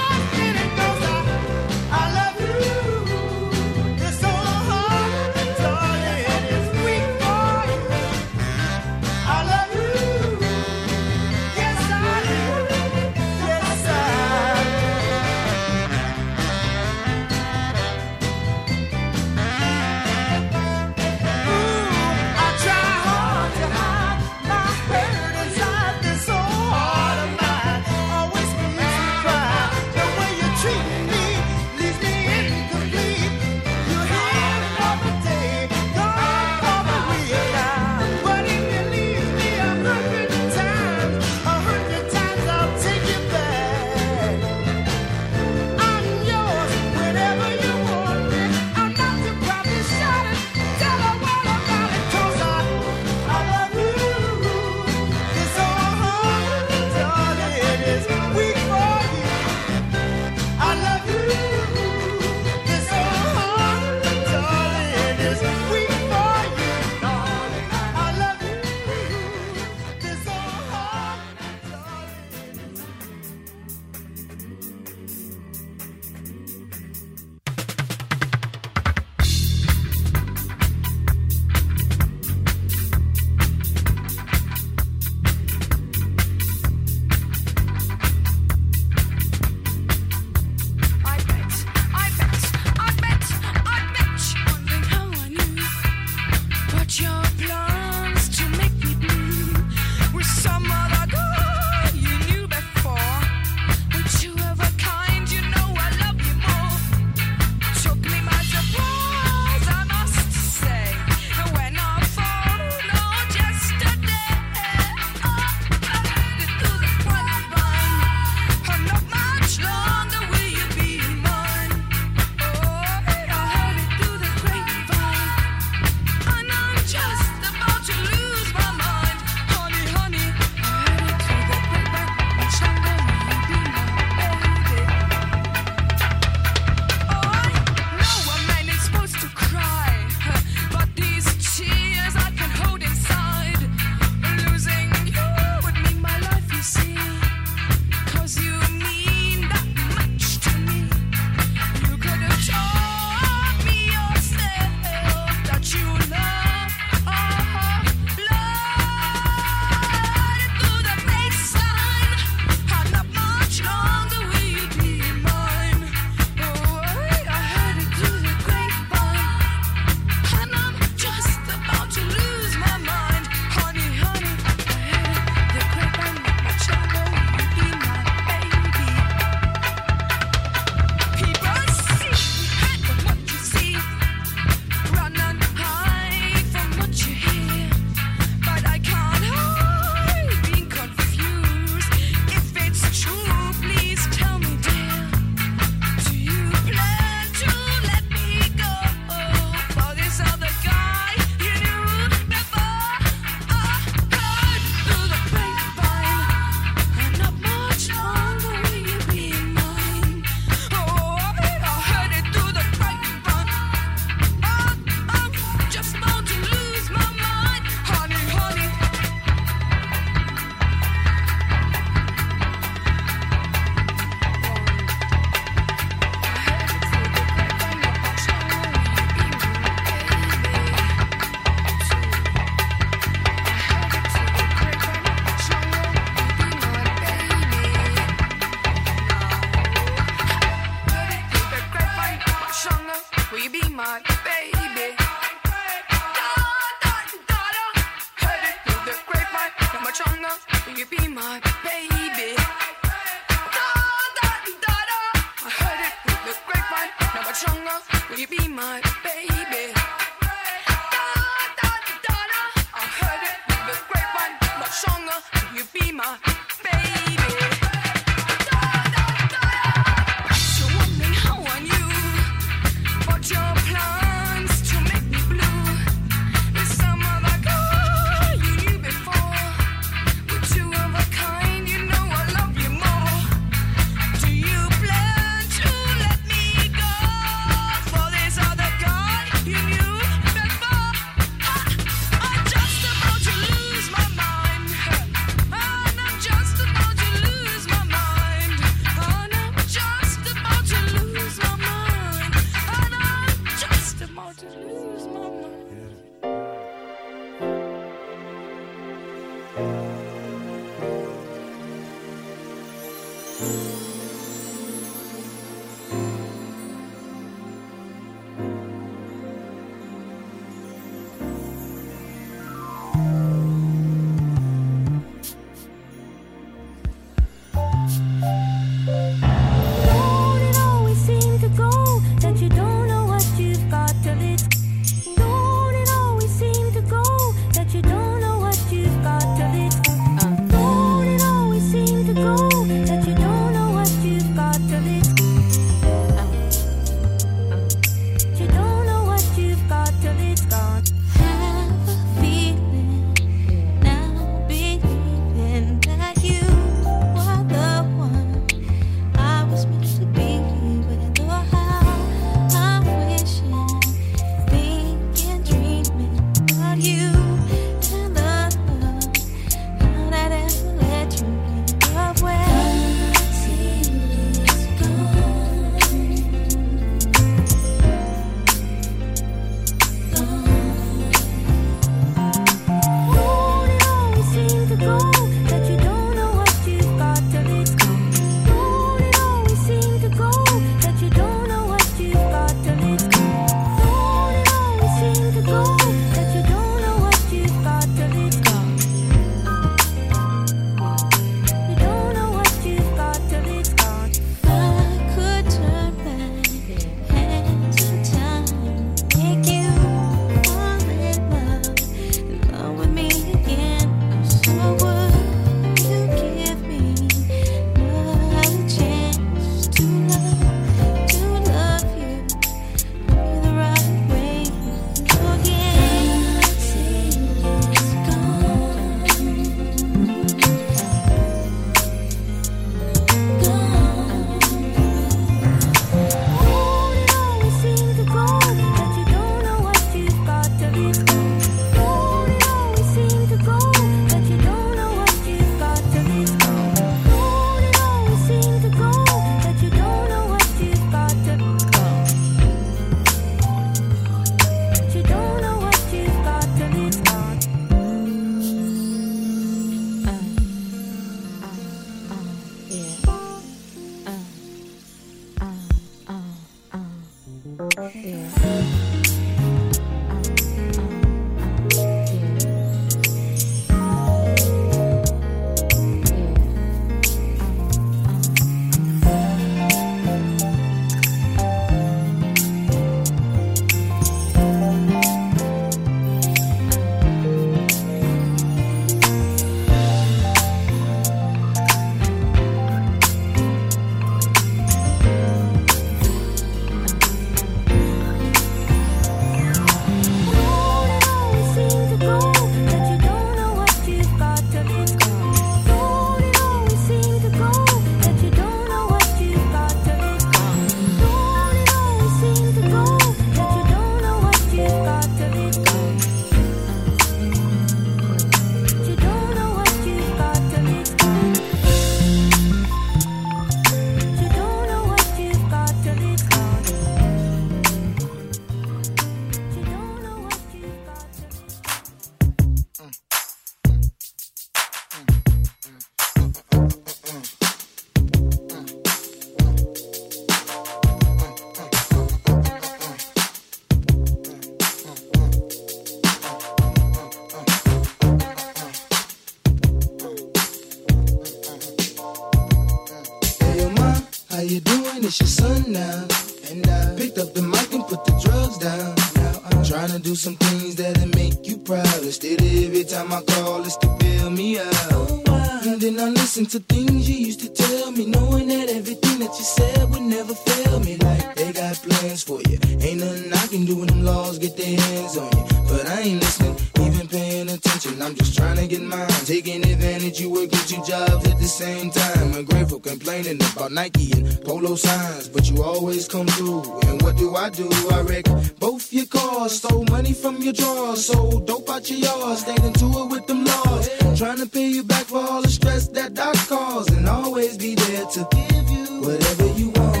[555.70, 556.06] now.
[556.50, 558.94] And I picked up the mic and put the drugs down.
[559.16, 562.02] Now I'm trying to do some things that'll make you proud.
[562.02, 565.30] Instead, every time I call, it's to bail me out.
[565.62, 569.32] And then I listen to things you used to tell me, knowing that everything that
[569.38, 570.96] you said would never fail me.
[570.96, 572.58] Like they got plans for you.
[572.80, 575.44] Ain't nothing I can do when them laws get their hands on you.
[575.68, 578.00] But I ain't listening, even paying attention.
[578.02, 579.06] I'm just trying to get mine.
[579.26, 582.32] Taking advantage, you work, get your job same time.
[582.34, 585.28] Ungrateful, complaining about Nike and polo signs.
[585.28, 586.62] But you always come through.
[586.86, 587.68] And what do I do?
[587.90, 588.26] I wreck
[588.58, 589.56] both your cars.
[589.56, 591.06] Stole money from your drawers.
[591.06, 592.38] Sold dope out your yard.
[592.38, 593.88] Stayed into it with them laws.
[594.16, 596.92] Trying to pay you back for all the stress that I caused.
[596.92, 600.00] And always be there to give you whatever you want.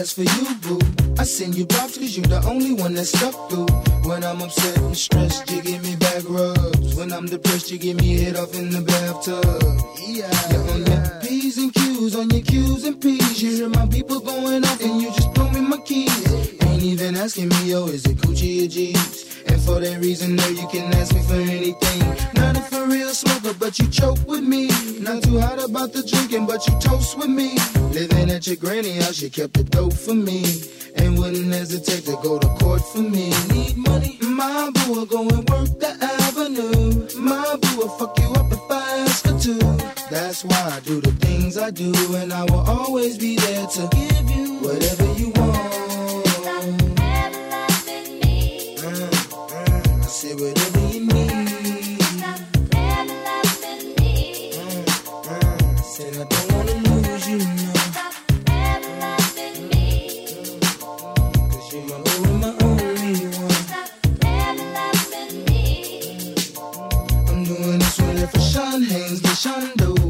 [0.03, 0.81] that's for you, boo.
[1.17, 3.71] I send you props cause you the only one that stuck through.
[4.09, 6.97] When I'm upset and stressed, you give me back rubs.
[6.97, 9.45] When I'm depressed, you give me head off in the bathtub.
[10.03, 13.43] Yeah, you're on your P's and Q's, on your Q's and P's.
[13.43, 16.33] You hear my people going off and you just throw me my keys.
[16.65, 19.32] Ain't even asking me, yo, is it Gucci or G's?
[19.53, 22.01] And for that reason, no, you can ask me for anything.
[22.35, 24.69] Not a for real smoker, but you choke with me.
[24.99, 27.59] Not too hot about the drinking, but you toast with me.
[27.93, 30.43] Living at your granny house, you kept the dope for me.
[30.97, 33.29] And wouldn't hesitate to go to court for me.
[33.53, 34.19] Need money?
[34.23, 37.09] My boo will go and work the avenue.
[37.21, 39.55] My boo will fuck you up if I ask her to.
[40.11, 43.89] That's why I do the things I do, and I will always be there to
[43.93, 45.92] give you whatever you want.
[50.33, 52.01] Uh, I say whatever you need.
[54.57, 57.73] Uh, uh, said I don't wanna lose you now.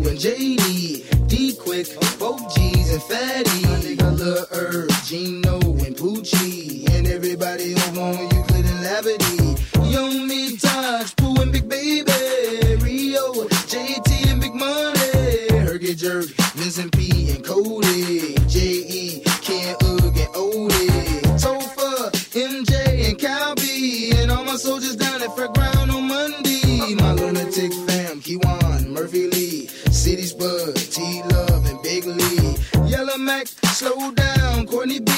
[0.04, 1.86] And JD, D Quick,
[2.18, 3.62] both G's and Fatty.
[3.62, 9.41] My nigga Herb, Gino, and Poochie, and everybody over on Euclid and Labadie.
[11.42, 12.04] And Big Baby,
[12.84, 13.32] Rio,
[13.66, 21.20] JT and Big Money, Hergy Jerk, Vincent P and Cody, J.E., Ken Ugg and Odie,
[21.42, 26.94] Topher, MJ and Cal B, and all my soldiers down at Fairground on Monday.
[26.94, 32.56] My lunatic fam, Kyjuan, Murphy Lee, City Spud, T Love and Big Lee,
[32.86, 35.12] Yellow Mac, slow down, Courtney B,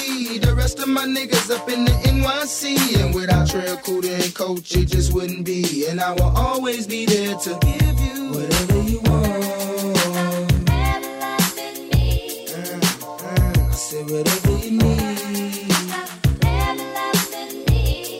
[0.65, 4.87] rest of my niggas up in the NYC, and without Trail Cooter and Coach, it
[4.87, 9.45] just wouldn't be, and I will always be there to give you whatever you want.
[10.15, 10.81] Uh,
[13.27, 15.71] uh, I said whatever you need.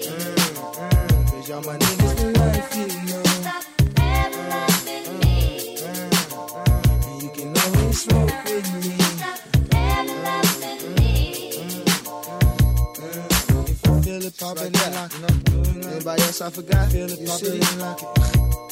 [0.07, 0.37] Uh,
[0.77, 1.94] uh, Cause y'all my
[16.41, 16.41] it.
[16.41, 16.91] Anybody else I forgot?
[16.91, 18.09] Feel it poppin' and lock it.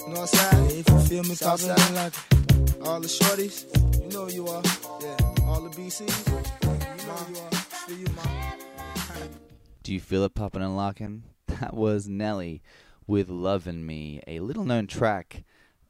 [0.09, 2.87] Northside, if you feel me poppin' and lock it.
[2.87, 4.63] All the shorties, you know you are.
[5.01, 7.49] Yeah, all the BCs, you know you are.
[7.53, 9.29] It's for you, mom.
[9.83, 11.25] Do you feel it popping and locking?
[11.61, 12.63] That was Nelly
[13.07, 15.45] with Lovin' Me, a little known track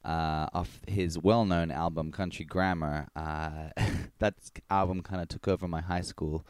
[0.04, 3.08] uh, off his well known album Country Grammar.
[3.16, 3.68] Uh,
[4.18, 4.34] that
[4.68, 6.44] album kind of took over my high school,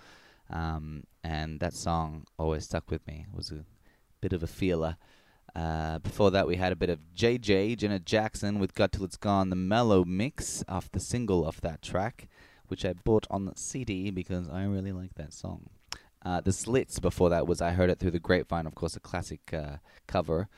[0.51, 3.27] um, and that song always stuck with me.
[3.31, 3.65] It was a
[4.21, 4.97] bit of a feeler.
[5.55, 9.17] Uh, before that, we had a bit of JJ, Janet Jackson, with Got Till It's
[9.17, 12.29] Gone, the mellow mix off the single of that track,
[12.69, 15.69] which I bought on the CD because I really like that song.
[16.25, 19.01] Uh, the Slits before that was I Heard It Through the Grapevine, of course, a
[19.01, 19.77] classic uh,
[20.07, 20.49] cover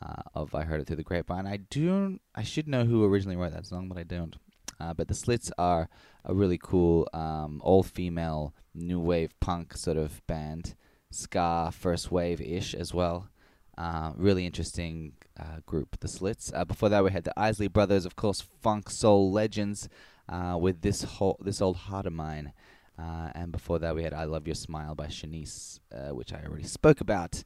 [0.00, 1.46] uh, of I Heard It Through the Grapevine.
[1.46, 4.36] I do I should know who originally wrote that song, but I don't.
[4.78, 5.88] Uh, but the Slits are
[6.24, 10.74] a really cool um, all-female new wave punk sort of band,
[11.10, 13.28] ska first wave ish as well.
[13.76, 16.52] Uh, really interesting uh, group, the Slits.
[16.54, 19.88] Uh, before that, we had the Isley Brothers, of course, funk soul legends,
[20.28, 22.52] uh, with this whole this old heart of mine.
[22.96, 26.44] Uh, and before that, we had "I Love Your Smile" by Shanice, uh, which I
[26.44, 27.42] already spoke about.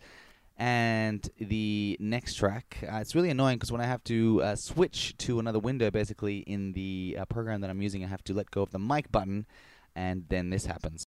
[0.59, 5.61] And the next track, it's really annoying because when I have to switch to another
[5.61, 8.79] window, basically in the program that I'm using, I have to let go of the
[8.81, 9.47] mic button,
[9.95, 11.07] and then this happens.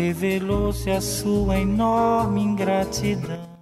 [0.00, 3.60] Revelou-se a sua enorme ingratidão.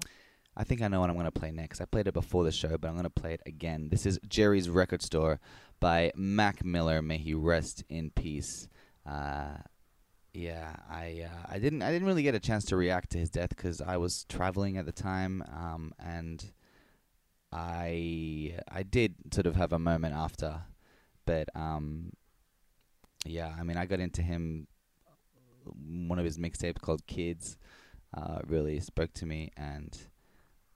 [0.56, 1.80] I think I know what I'm going to play next.
[1.80, 3.88] I played it before the show, but I'm going to play it again.
[3.88, 5.40] This is Jerry's Record Store
[5.80, 7.02] by Mac Miller.
[7.02, 8.68] May he rest in peace.
[9.04, 9.56] Uh,
[10.32, 13.30] yeah, I uh, I didn't I didn't really get a chance to react to his
[13.30, 16.52] death because I was traveling at the time, um, and
[17.50, 20.62] I I did sort of have a moment after,
[21.26, 22.12] but um,
[23.26, 24.68] yeah, I mean I got into him.
[25.76, 27.58] One of his mixtapes called Kids
[28.16, 29.96] uh, really spoke to me, and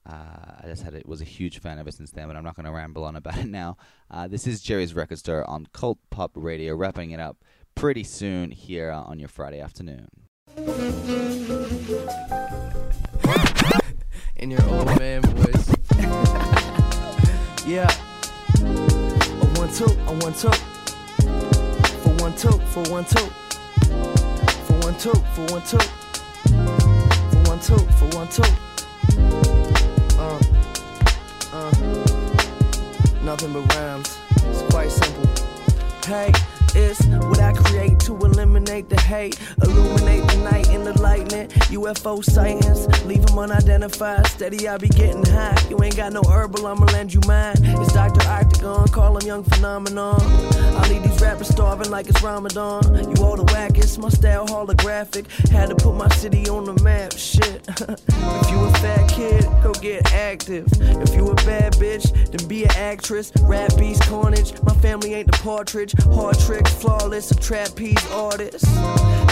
[0.08, 2.26] uh, I just had it was a huge fan ever since then.
[2.28, 3.76] But I'm not going to ramble on about it now.
[4.10, 7.38] Uh, this is Jerry's Record Store on Cold Pop Radio, wrapping it up
[7.74, 10.08] pretty soon here on your Friday afternoon.
[14.36, 15.68] in your old man voice.
[17.66, 17.88] yeah.
[18.58, 20.50] A one two, a one two.
[22.02, 23.41] For one two, for one two.
[24.92, 25.78] One two, for one two.
[25.78, 28.42] For one two, for one two.
[30.18, 30.38] Uh,
[31.50, 31.72] uh.
[33.24, 34.18] Nothing but rhymes.
[34.36, 35.30] It's quite simple.
[36.04, 36.61] Hey.
[36.74, 41.48] It's what I create to eliminate the hate, illuminate the night in the lightning.
[41.68, 44.26] UFO sightings, leave them unidentified.
[44.28, 45.56] Steady, I be getting high.
[45.68, 47.56] You ain't got no herbal, I'ma lend you mine.
[47.58, 48.26] It's Dr.
[48.26, 50.20] Octagon, call him Young Phenomenon.
[50.22, 52.82] I leave these rappers starving like it's Ramadan.
[52.94, 55.26] You all the wackest, my style holographic.
[55.50, 57.66] Had to put my city on the map, shit.
[57.68, 60.66] if you a fat kid, go get active.
[60.80, 63.30] If you a bad bitch, then be an actress.
[63.42, 65.92] Rap beast carnage, my family ain't the partridge.
[66.14, 68.64] Hard trick flawless, a trapeze artist.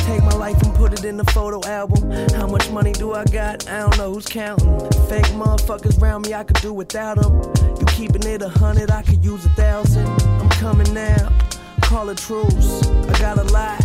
[0.06, 2.10] Take my life and put it in a photo album.
[2.34, 3.68] How much money do I got?
[3.68, 4.78] I don't know who's counting.
[5.08, 7.40] Fake motherfuckers around me, I could do without them.
[7.78, 10.06] You keeping it a hundred, I could use a thousand.
[10.06, 11.32] I'm coming now,
[11.82, 12.86] call it truce.
[12.86, 13.79] I got a lie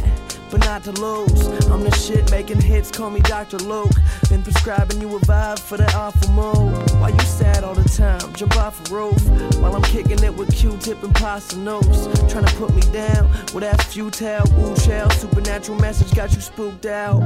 [0.57, 1.47] not to lose.
[1.67, 3.57] I'm the shit making hits, call me Dr.
[3.57, 3.91] Luke.
[4.29, 6.91] Been prescribing you a vibe for that awful mood.
[6.99, 8.33] Why you sad all the time?
[8.33, 9.21] Jump off a roof
[9.57, 12.29] while I'm kicking it with Q-tip and Posdnuos.
[12.29, 14.45] Trying to put me down, well that futile.
[14.59, 17.21] Ooh, child, supernatural message got you spooked out.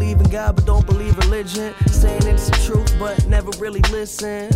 [0.00, 1.74] Believe in God, but don't believe religion.
[1.88, 4.54] Saying it's the truth, but never really listened.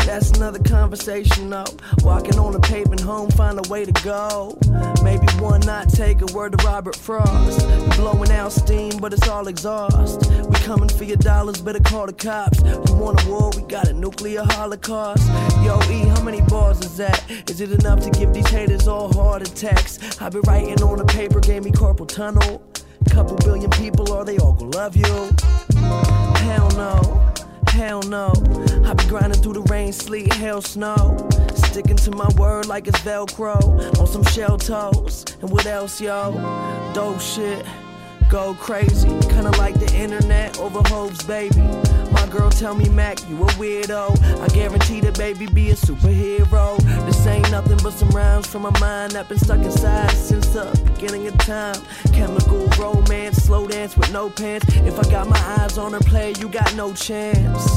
[0.00, 1.64] That's another conversation, though.
[2.02, 4.58] Walking on the pavement home, find a way to go.
[5.02, 7.66] Maybe one not take a word to Robert Frost.
[7.96, 10.30] Blowing out steam, but it's all exhaust.
[10.30, 12.60] We coming for your dollars, better call the cops.
[12.62, 15.26] We want a war, we got a nuclear holocaust.
[15.64, 17.24] Yo, E, how many bars is that?
[17.48, 20.20] Is it enough to give these haters all heart attacks?
[20.20, 22.62] I've been writing on a paper, gave me carpal tunnel.
[23.10, 25.30] Couple billion people, are they all gonna love you?
[26.38, 27.32] Hell no.
[27.68, 28.32] Hell no.
[28.84, 31.16] I be grinding through the rain, sleet, hail, snow.
[31.54, 33.98] Sticking to my word like it's Velcro.
[33.98, 35.24] On some shell toes.
[35.40, 36.32] And what else, yo?
[36.94, 37.64] Dope shit.
[38.30, 39.08] Go crazy.
[39.28, 41.60] Kinda like the internet over Hope's baby.
[42.34, 44.20] Girl tell me, Mac, you a weirdo.
[44.42, 46.76] I guarantee the baby be a superhero.
[47.06, 50.64] This ain't nothing but some rhymes from my mind that been stuck inside since the
[50.84, 51.80] beginning of time.
[52.12, 54.66] Chemical romance, slow dance with no pants.
[54.78, 57.70] If I got my eyes on her play, you got no chance.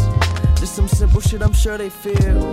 [0.60, 2.52] Just some simple shit I'm sure they feel.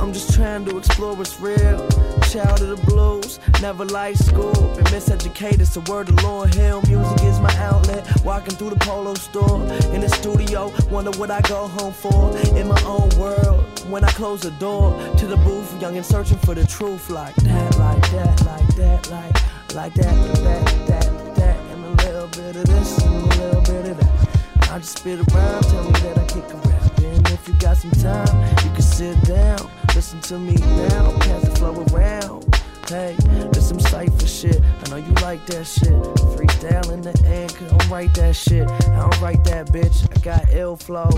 [0.00, 1.86] I'm just trying to explore what's real.
[2.30, 4.52] Child of the blues, never liked school.
[4.74, 6.82] Been miseducated, so word to Lauryn Hill.
[6.88, 8.06] Music is my outlet.
[8.24, 9.60] Walking through the polo store,
[9.94, 12.34] in the studio, wonder what I go home for.
[12.56, 16.38] In my own world, when I close the door to the booth, young and searching
[16.38, 17.10] for the truth.
[17.10, 22.28] Like that, like that, like that, like, like that, that, that, that, and a little
[22.28, 24.70] bit of this and a little bit of that.
[24.70, 26.98] I just spit around, tell me that I kick a rap.
[27.00, 29.70] And if you got some time, you can sit down.
[29.94, 32.44] Listen to me now, pass the flow around.
[32.88, 33.14] Hey,
[33.52, 34.60] there's some cipher shit.
[34.84, 35.92] I know you like that shit.
[36.34, 38.68] Freestyle in the end, cause I don't write that shit.
[38.68, 40.08] I don't write that bitch.
[40.16, 41.14] I got ill flows.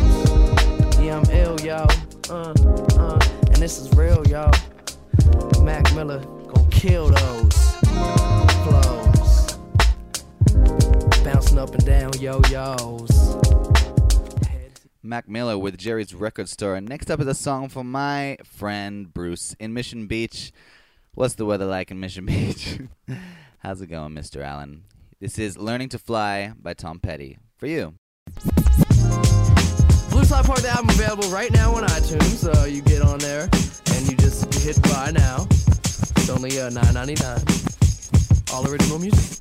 [1.01, 1.87] Yeah, I'm ill, yo.
[2.29, 2.53] Uh,
[2.99, 4.51] uh, and this is real, yo.
[5.63, 6.21] Mac Miller
[6.53, 7.77] gon' kill those
[8.65, 9.59] flows.
[11.25, 13.92] Bouncing up and down yo-yos.
[15.05, 16.77] Mac Miller with Jerry's Record Store.
[16.77, 20.53] And next up is a song from my friend Bruce in Mission Beach.
[21.15, 22.79] What's the weather like in Mission Beach?
[23.59, 24.43] How's it going, Mr.
[24.45, 24.85] Allen?
[25.21, 27.39] This is Learning to Fly by Tom Petty.
[27.57, 27.95] For you.
[30.11, 32.37] Blue Slide of the album available right now on iTunes.
[32.37, 33.49] So you get on there
[33.95, 35.47] and you just hit buy now.
[35.51, 38.55] It's only uh, $9.99.
[38.55, 39.41] All original music.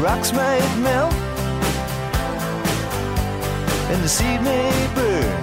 [0.00, 1.12] rocks might melt
[3.92, 5.39] and the seed may burn.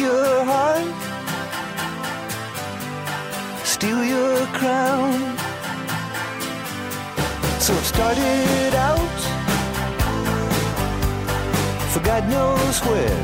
[0.00, 0.94] Your heart,
[3.64, 5.12] steal your crown.
[7.60, 9.20] So I've started out
[11.92, 13.22] for God knows where.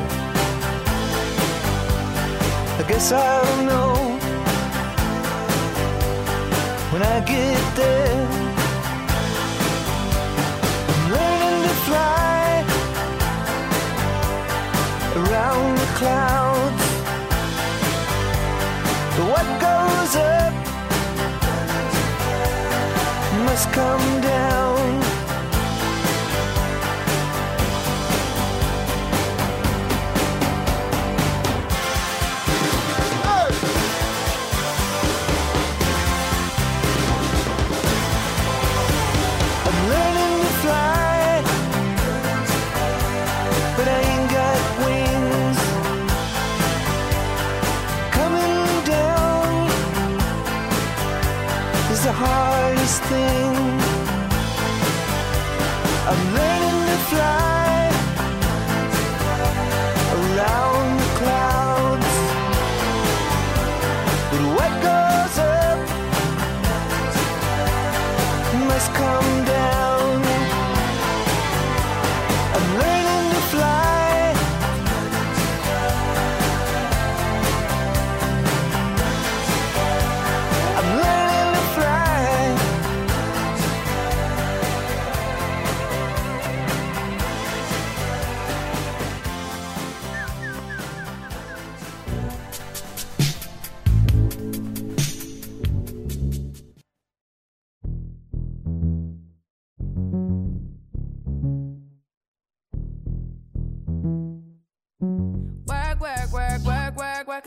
[2.81, 3.95] I guess I'll know
[6.93, 8.46] when I get there.
[15.37, 16.83] Around the clouds.
[19.31, 20.55] What goes up
[23.45, 24.76] must come down.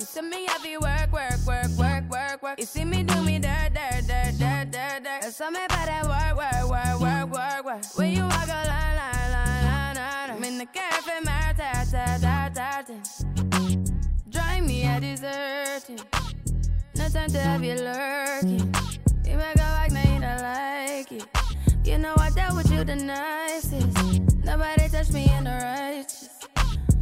[0.10, 2.60] See me heavy work, work, work, work, work, work.
[2.60, 5.22] You see me do me dirt, dirt, dirt, dirt, dirt, dirt.
[5.22, 7.98] There's something about that work, work, work, work, work, work.
[7.98, 10.30] When you walk a line, line, line, line, line.
[10.31, 12.95] I'm in the cafe, my ta, ta, ta, ta, ta.
[14.30, 15.99] Drive me a deserting.
[16.95, 18.73] No time to have you lurking.
[19.26, 21.26] You make a like, now you don't like it.
[21.84, 23.88] You know I dealt with you the nicest.
[24.44, 26.18] Nobody touched me in the righteous.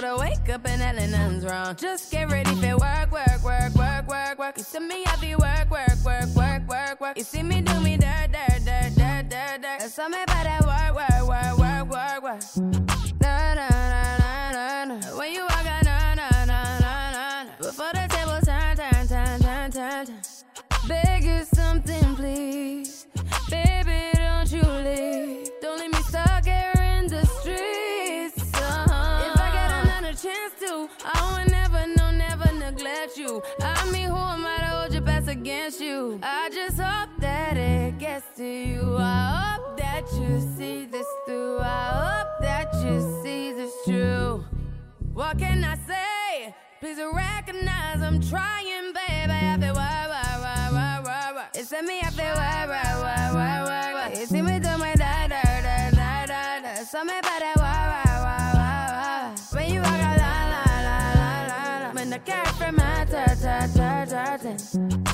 [0.00, 1.74] But I wake up and hell nothing's wrong.
[1.74, 4.56] Just get ready for work, work, work, work, work, work.
[4.56, 7.18] You see me, I be work, work, work, work, work, work.
[7.18, 9.78] You see me do me dirt, dirt, dirt, dirt, dirt, dirt.
[9.80, 12.87] There's something about that work, work, work, work, work, work.
[35.48, 36.20] Against you.
[36.22, 38.96] I just hope that it gets to you.
[38.98, 41.60] I hope that you see this through.
[41.60, 44.44] I hope that you see this true.
[45.14, 46.54] What can I say?
[46.80, 49.32] Please recognize I'm trying, baby.
[49.32, 51.46] I feel why, why, why, why, why, why.
[51.54, 54.20] It's me, I feel why, why, why, why, why, why.
[54.20, 56.74] You see me do my da, da, da, da, da, da.
[56.84, 59.58] So me by that why, why, why, why, why.
[59.58, 61.92] When you walk out, la, la, la, la, la, la.
[61.94, 65.07] When the cat from my ta, ta, ta, ta, ta.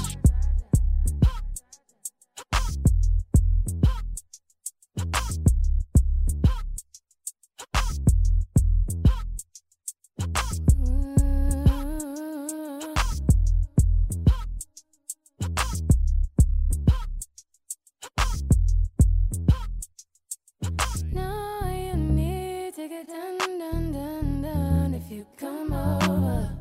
[23.93, 26.55] Done, done if you come over.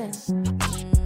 [0.00, 0.99] Ta,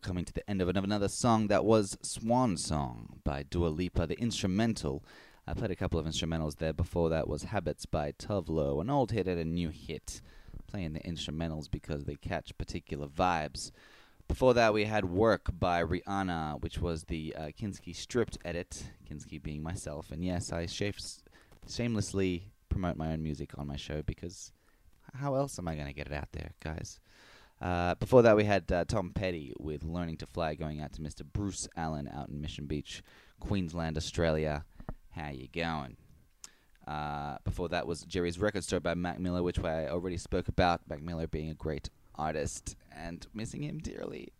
[0.00, 4.18] Coming to the end of another song that was Swan Song by Dua Lipa, the
[4.18, 5.04] instrumental.
[5.46, 6.72] I played a couple of instrumentals there.
[6.72, 10.20] Before that was Habits by Tove Lo, an old hit and a new hit.
[10.66, 13.72] Playing the instrumentals because they catch particular vibes.
[14.28, 18.84] Before that, we had Work by Rihanna, which was the uh, Kinski stripped edit.
[19.10, 20.10] Kinski being myself.
[20.10, 20.66] And yes, I
[21.66, 24.52] shamelessly promote my own music on my show because
[25.14, 27.00] how else am I going to get it out there, guys?
[27.60, 31.02] Uh, before that, we had uh, Tom Petty with Learning to Fly going out to
[31.02, 31.22] Mr.
[31.24, 33.02] Bruce Allen out in Mission Beach,
[33.40, 34.64] Queensland, Australia.
[35.10, 35.96] How you going?
[36.86, 40.88] Uh, before that was Jerry's Record Store by Mac Miller, which I already spoke about.
[40.88, 44.32] Mac Miller being a great artist and missing him dearly.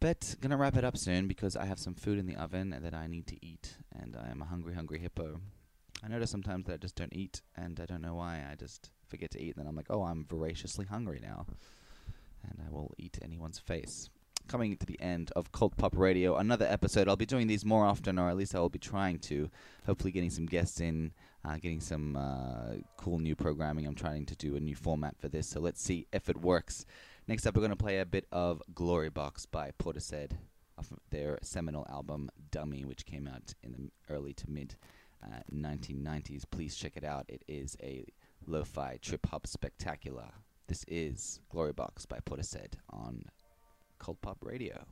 [0.00, 2.94] But gonna wrap it up soon because I have some food in the oven that
[2.94, 5.40] I need to eat, and I am a hungry, hungry hippo.
[6.02, 8.42] I notice sometimes that I just don't eat, and I don't know why.
[8.50, 11.44] I just forget to eat, and then I'm like, oh, I'm voraciously hungry now,
[12.48, 14.08] and I will eat anyone's face.
[14.48, 17.08] Coming to the end of Cold Pop Radio, another episode.
[17.08, 19.48] I'll be doing these more often, or at least I will be trying to.
[19.86, 21.12] Hopefully, getting some guests in,
[21.44, 23.86] uh, getting some uh, cool new programming.
[23.86, 26.84] I'm trying to do a new format for this, so let's see if it works.
[27.28, 30.32] Next up, we're going to play a bit of Glory Box by Portishead
[30.76, 34.74] off of their seminal album Dummy, which came out in the early to mid
[35.22, 36.44] uh, 1990s.
[36.50, 37.26] Please check it out.
[37.28, 38.04] It is a
[38.46, 40.30] lo fi trip hop spectacular.
[40.70, 43.24] This is Glory Box by Portishead on
[43.98, 44.86] Cold Pop Radio.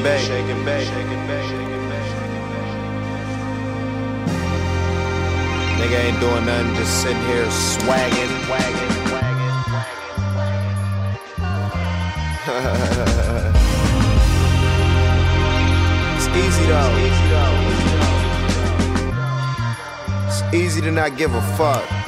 [0.00, 0.88] Shake and bake.
[0.88, 1.44] Shake and bake.
[1.44, 2.04] Shake and bake.
[2.08, 2.70] Shake and bake.
[5.76, 10.80] Nigga ain't doing nothing, just sitting here swagging, wagging, wagging, wagging.
[16.16, 16.92] it's easy though.
[20.28, 21.42] It's easy to not give a.
[21.58, 21.99] Fuck.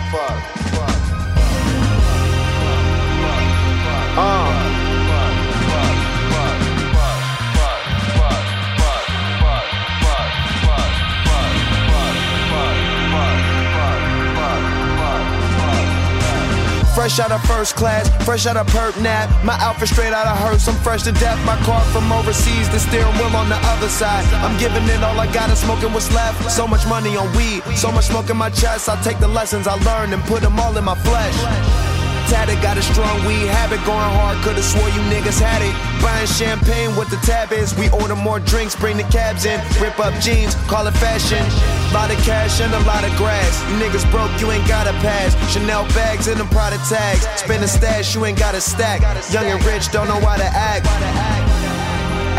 [17.02, 19.28] Fresh out of first class, fresh out of perp nap.
[19.44, 20.68] My outfit straight out of hearse.
[20.68, 21.36] I'm fresh to death.
[21.44, 24.24] My car from overseas, the steering wheel on the other side.
[24.34, 26.48] I'm giving it all I got and smoking what's left.
[26.48, 28.88] So much money on weed, so much smoke in my chest.
[28.88, 31.91] I take the lessons I learned and put them all in my flesh.
[32.32, 34.40] Tatted, got a strong weed habit going hard.
[34.40, 35.76] Could've swore you niggas had it.
[36.00, 37.76] Buying champagne with the tab is.
[37.76, 39.60] We order more drinks, bring the cabs in.
[39.76, 41.44] Rip up jeans, call it fashion.
[41.92, 43.60] Lot of cash and a lot of grass.
[43.68, 45.36] You niggas broke, you ain't got a pass.
[45.52, 47.28] Chanel bags and them Prada tags.
[47.36, 49.04] Spend a stash, you ain't got a stack.
[49.30, 50.88] Young and rich, don't know how to act.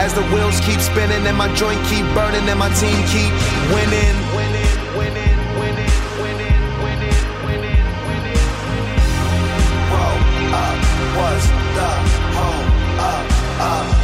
[0.02, 3.30] As the wheels keep spinning and my joint keep burning and my team keep
[3.70, 4.63] winning.
[11.16, 11.44] Was
[11.78, 11.90] the
[12.38, 12.70] home
[13.00, 13.26] up,
[13.66, 14.04] up.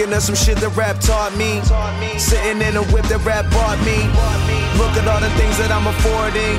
[0.00, 1.60] Thinking of some shit that rap taught me.
[2.18, 4.00] Sitting in a whip that rap bought me.
[4.80, 6.56] Look at all the things that I'm affording.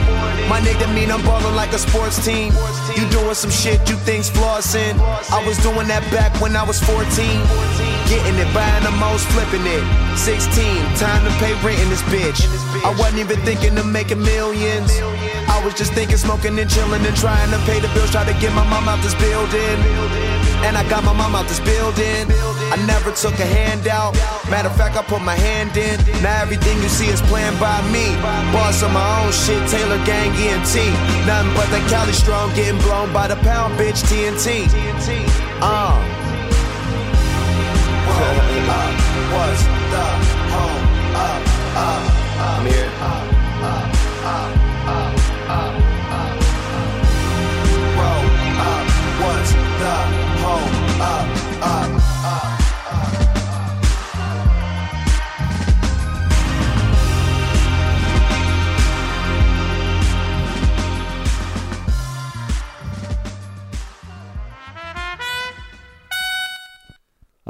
[0.49, 2.53] My nigga mean I'm ballin' like a sports team.
[2.95, 4.93] You doing some shit you think's flossing.
[5.31, 7.90] I was doing that back when I was 14.
[8.11, 9.83] Getting it, buying the most, flipping it.
[10.19, 10.43] 16,
[10.99, 12.43] time to pay rent in this bitch.
[12.83, 14.91] I wasn't even thinking of making millions.
[15.47, 18.35] I was just thinking smoking and chilling and trying to pay the bills, try to
[18.43, 19.79] get my mom out this building.
[20.67, 22.27] And I got my mom out this building.
[22.67, 24.11] I never took a handout.
[24.51, 25.95] Matter of fact, I put my hand in.
[26.21, 28.11] Now everything you see is planned by me.
[28.51, 30.75] Boss of my own shit, Taylor Gang ENT.
[31.23, 34.67] Nothing but that Cali strong getting blown by the pound, bitch TNT.
[35.63, 36.20] Uh.
[38.71, 40.05] What's the
[40.53, 40.85] home
[42.47, 44.60] I'm here.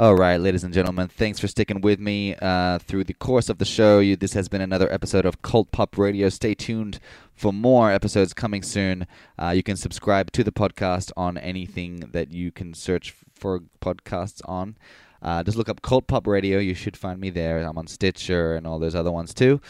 [0.02, 3.58] All right, ladies and gentlemen, thanks for sticking with me uh, through the course of
[3.58, 4.00] the show.
[4.00, 6.28] You, this has been another episode of Cold Pop Radio.
[6.28, 6.98] Stay tuned
[7.36, 9.06] for more episodes coming soon.
[9.40, 14.40] Uh, you can subscribe to the podcast on anything that you can search for podcasts
[14.44, 14.76] on.
[15.22, 16.58] Uh, just look up Cold Pop Radio.
[16.58, 17.58] You should find me there.
[17.58, 19.60] I'm on Stitcher and all those other ones too.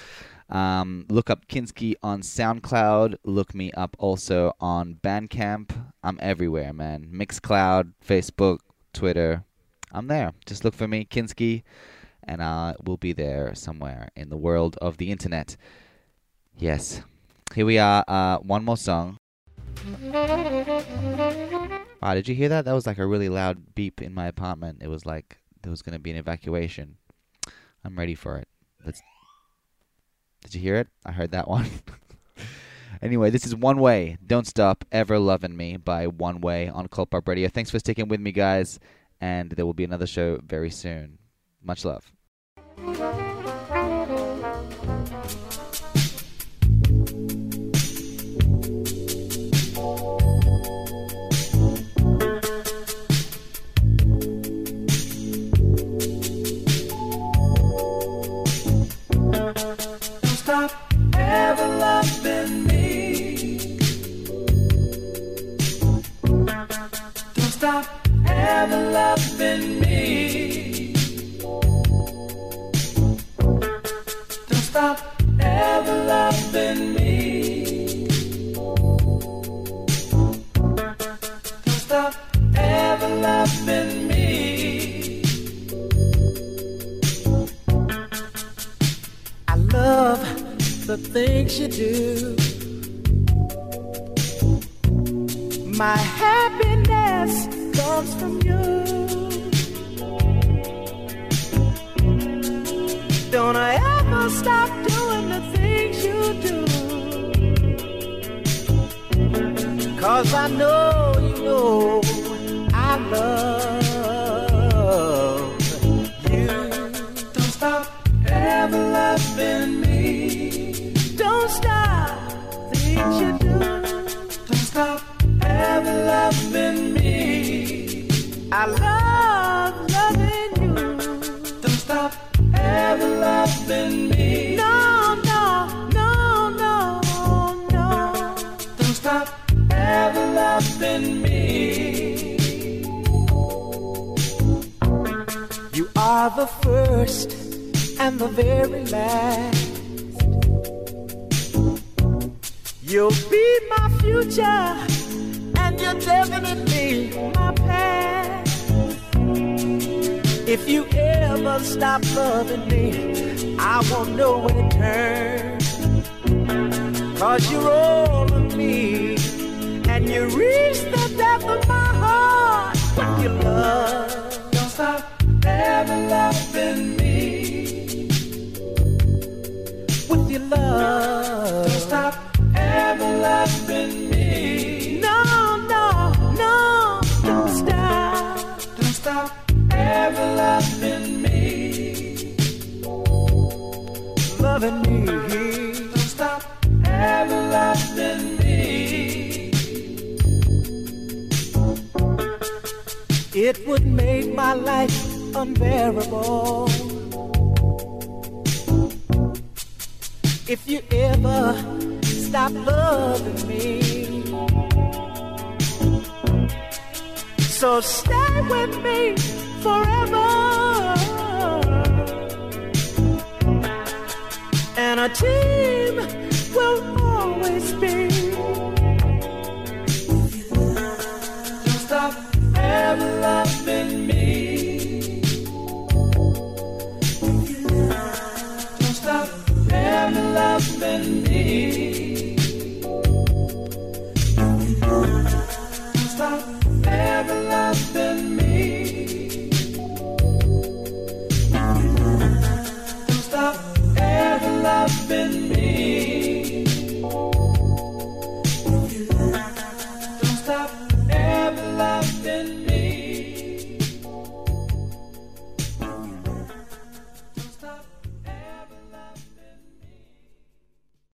[0.49, 3.17] Um, look up Kinski on SoundCloud.
[3.25, 5.73] Look me up also on Bandcamp.
[6.03, 7.11] I'm everywhere, man.
[7.13, 8.61] Mixcloud, Facebook,
[8.95, 9.45] Twitter.
[9.93, 10.33] I'm there.
[10.47, 11.63] Just look for me, Kinski,
[12.25, 15.57] and I will be there somewhere in the world of the internet.
[16.57, 17.03] Yes.
[17.55, 18.03] Here we are.
[18.09, 19.19] Uh, one more song.
[22.03, 22.65] Wow, did you hear that?
[22.65, 24.79] That was like a really loud beep in my apartment.
[24.81, 26.97] It was like there was going to be an evacuation.
[27.85, 28.49] I'm ready for it.
[28.85, 29.03] Let's.
[30.43, 30.89] Did you hear it?
[31.05, 31.67] I heard that one.
[33.03, 34.17] anyway, this is One Way.
[34.27, 37.49] Don't Stop Ever Loving Me by One Way on Cold Pop Radio.
[37.49, 38.81] Thanks for sticking with me, guys.
[39.23, 41.19] And there will be another show very soon.
[41.63, 42.13] Much love.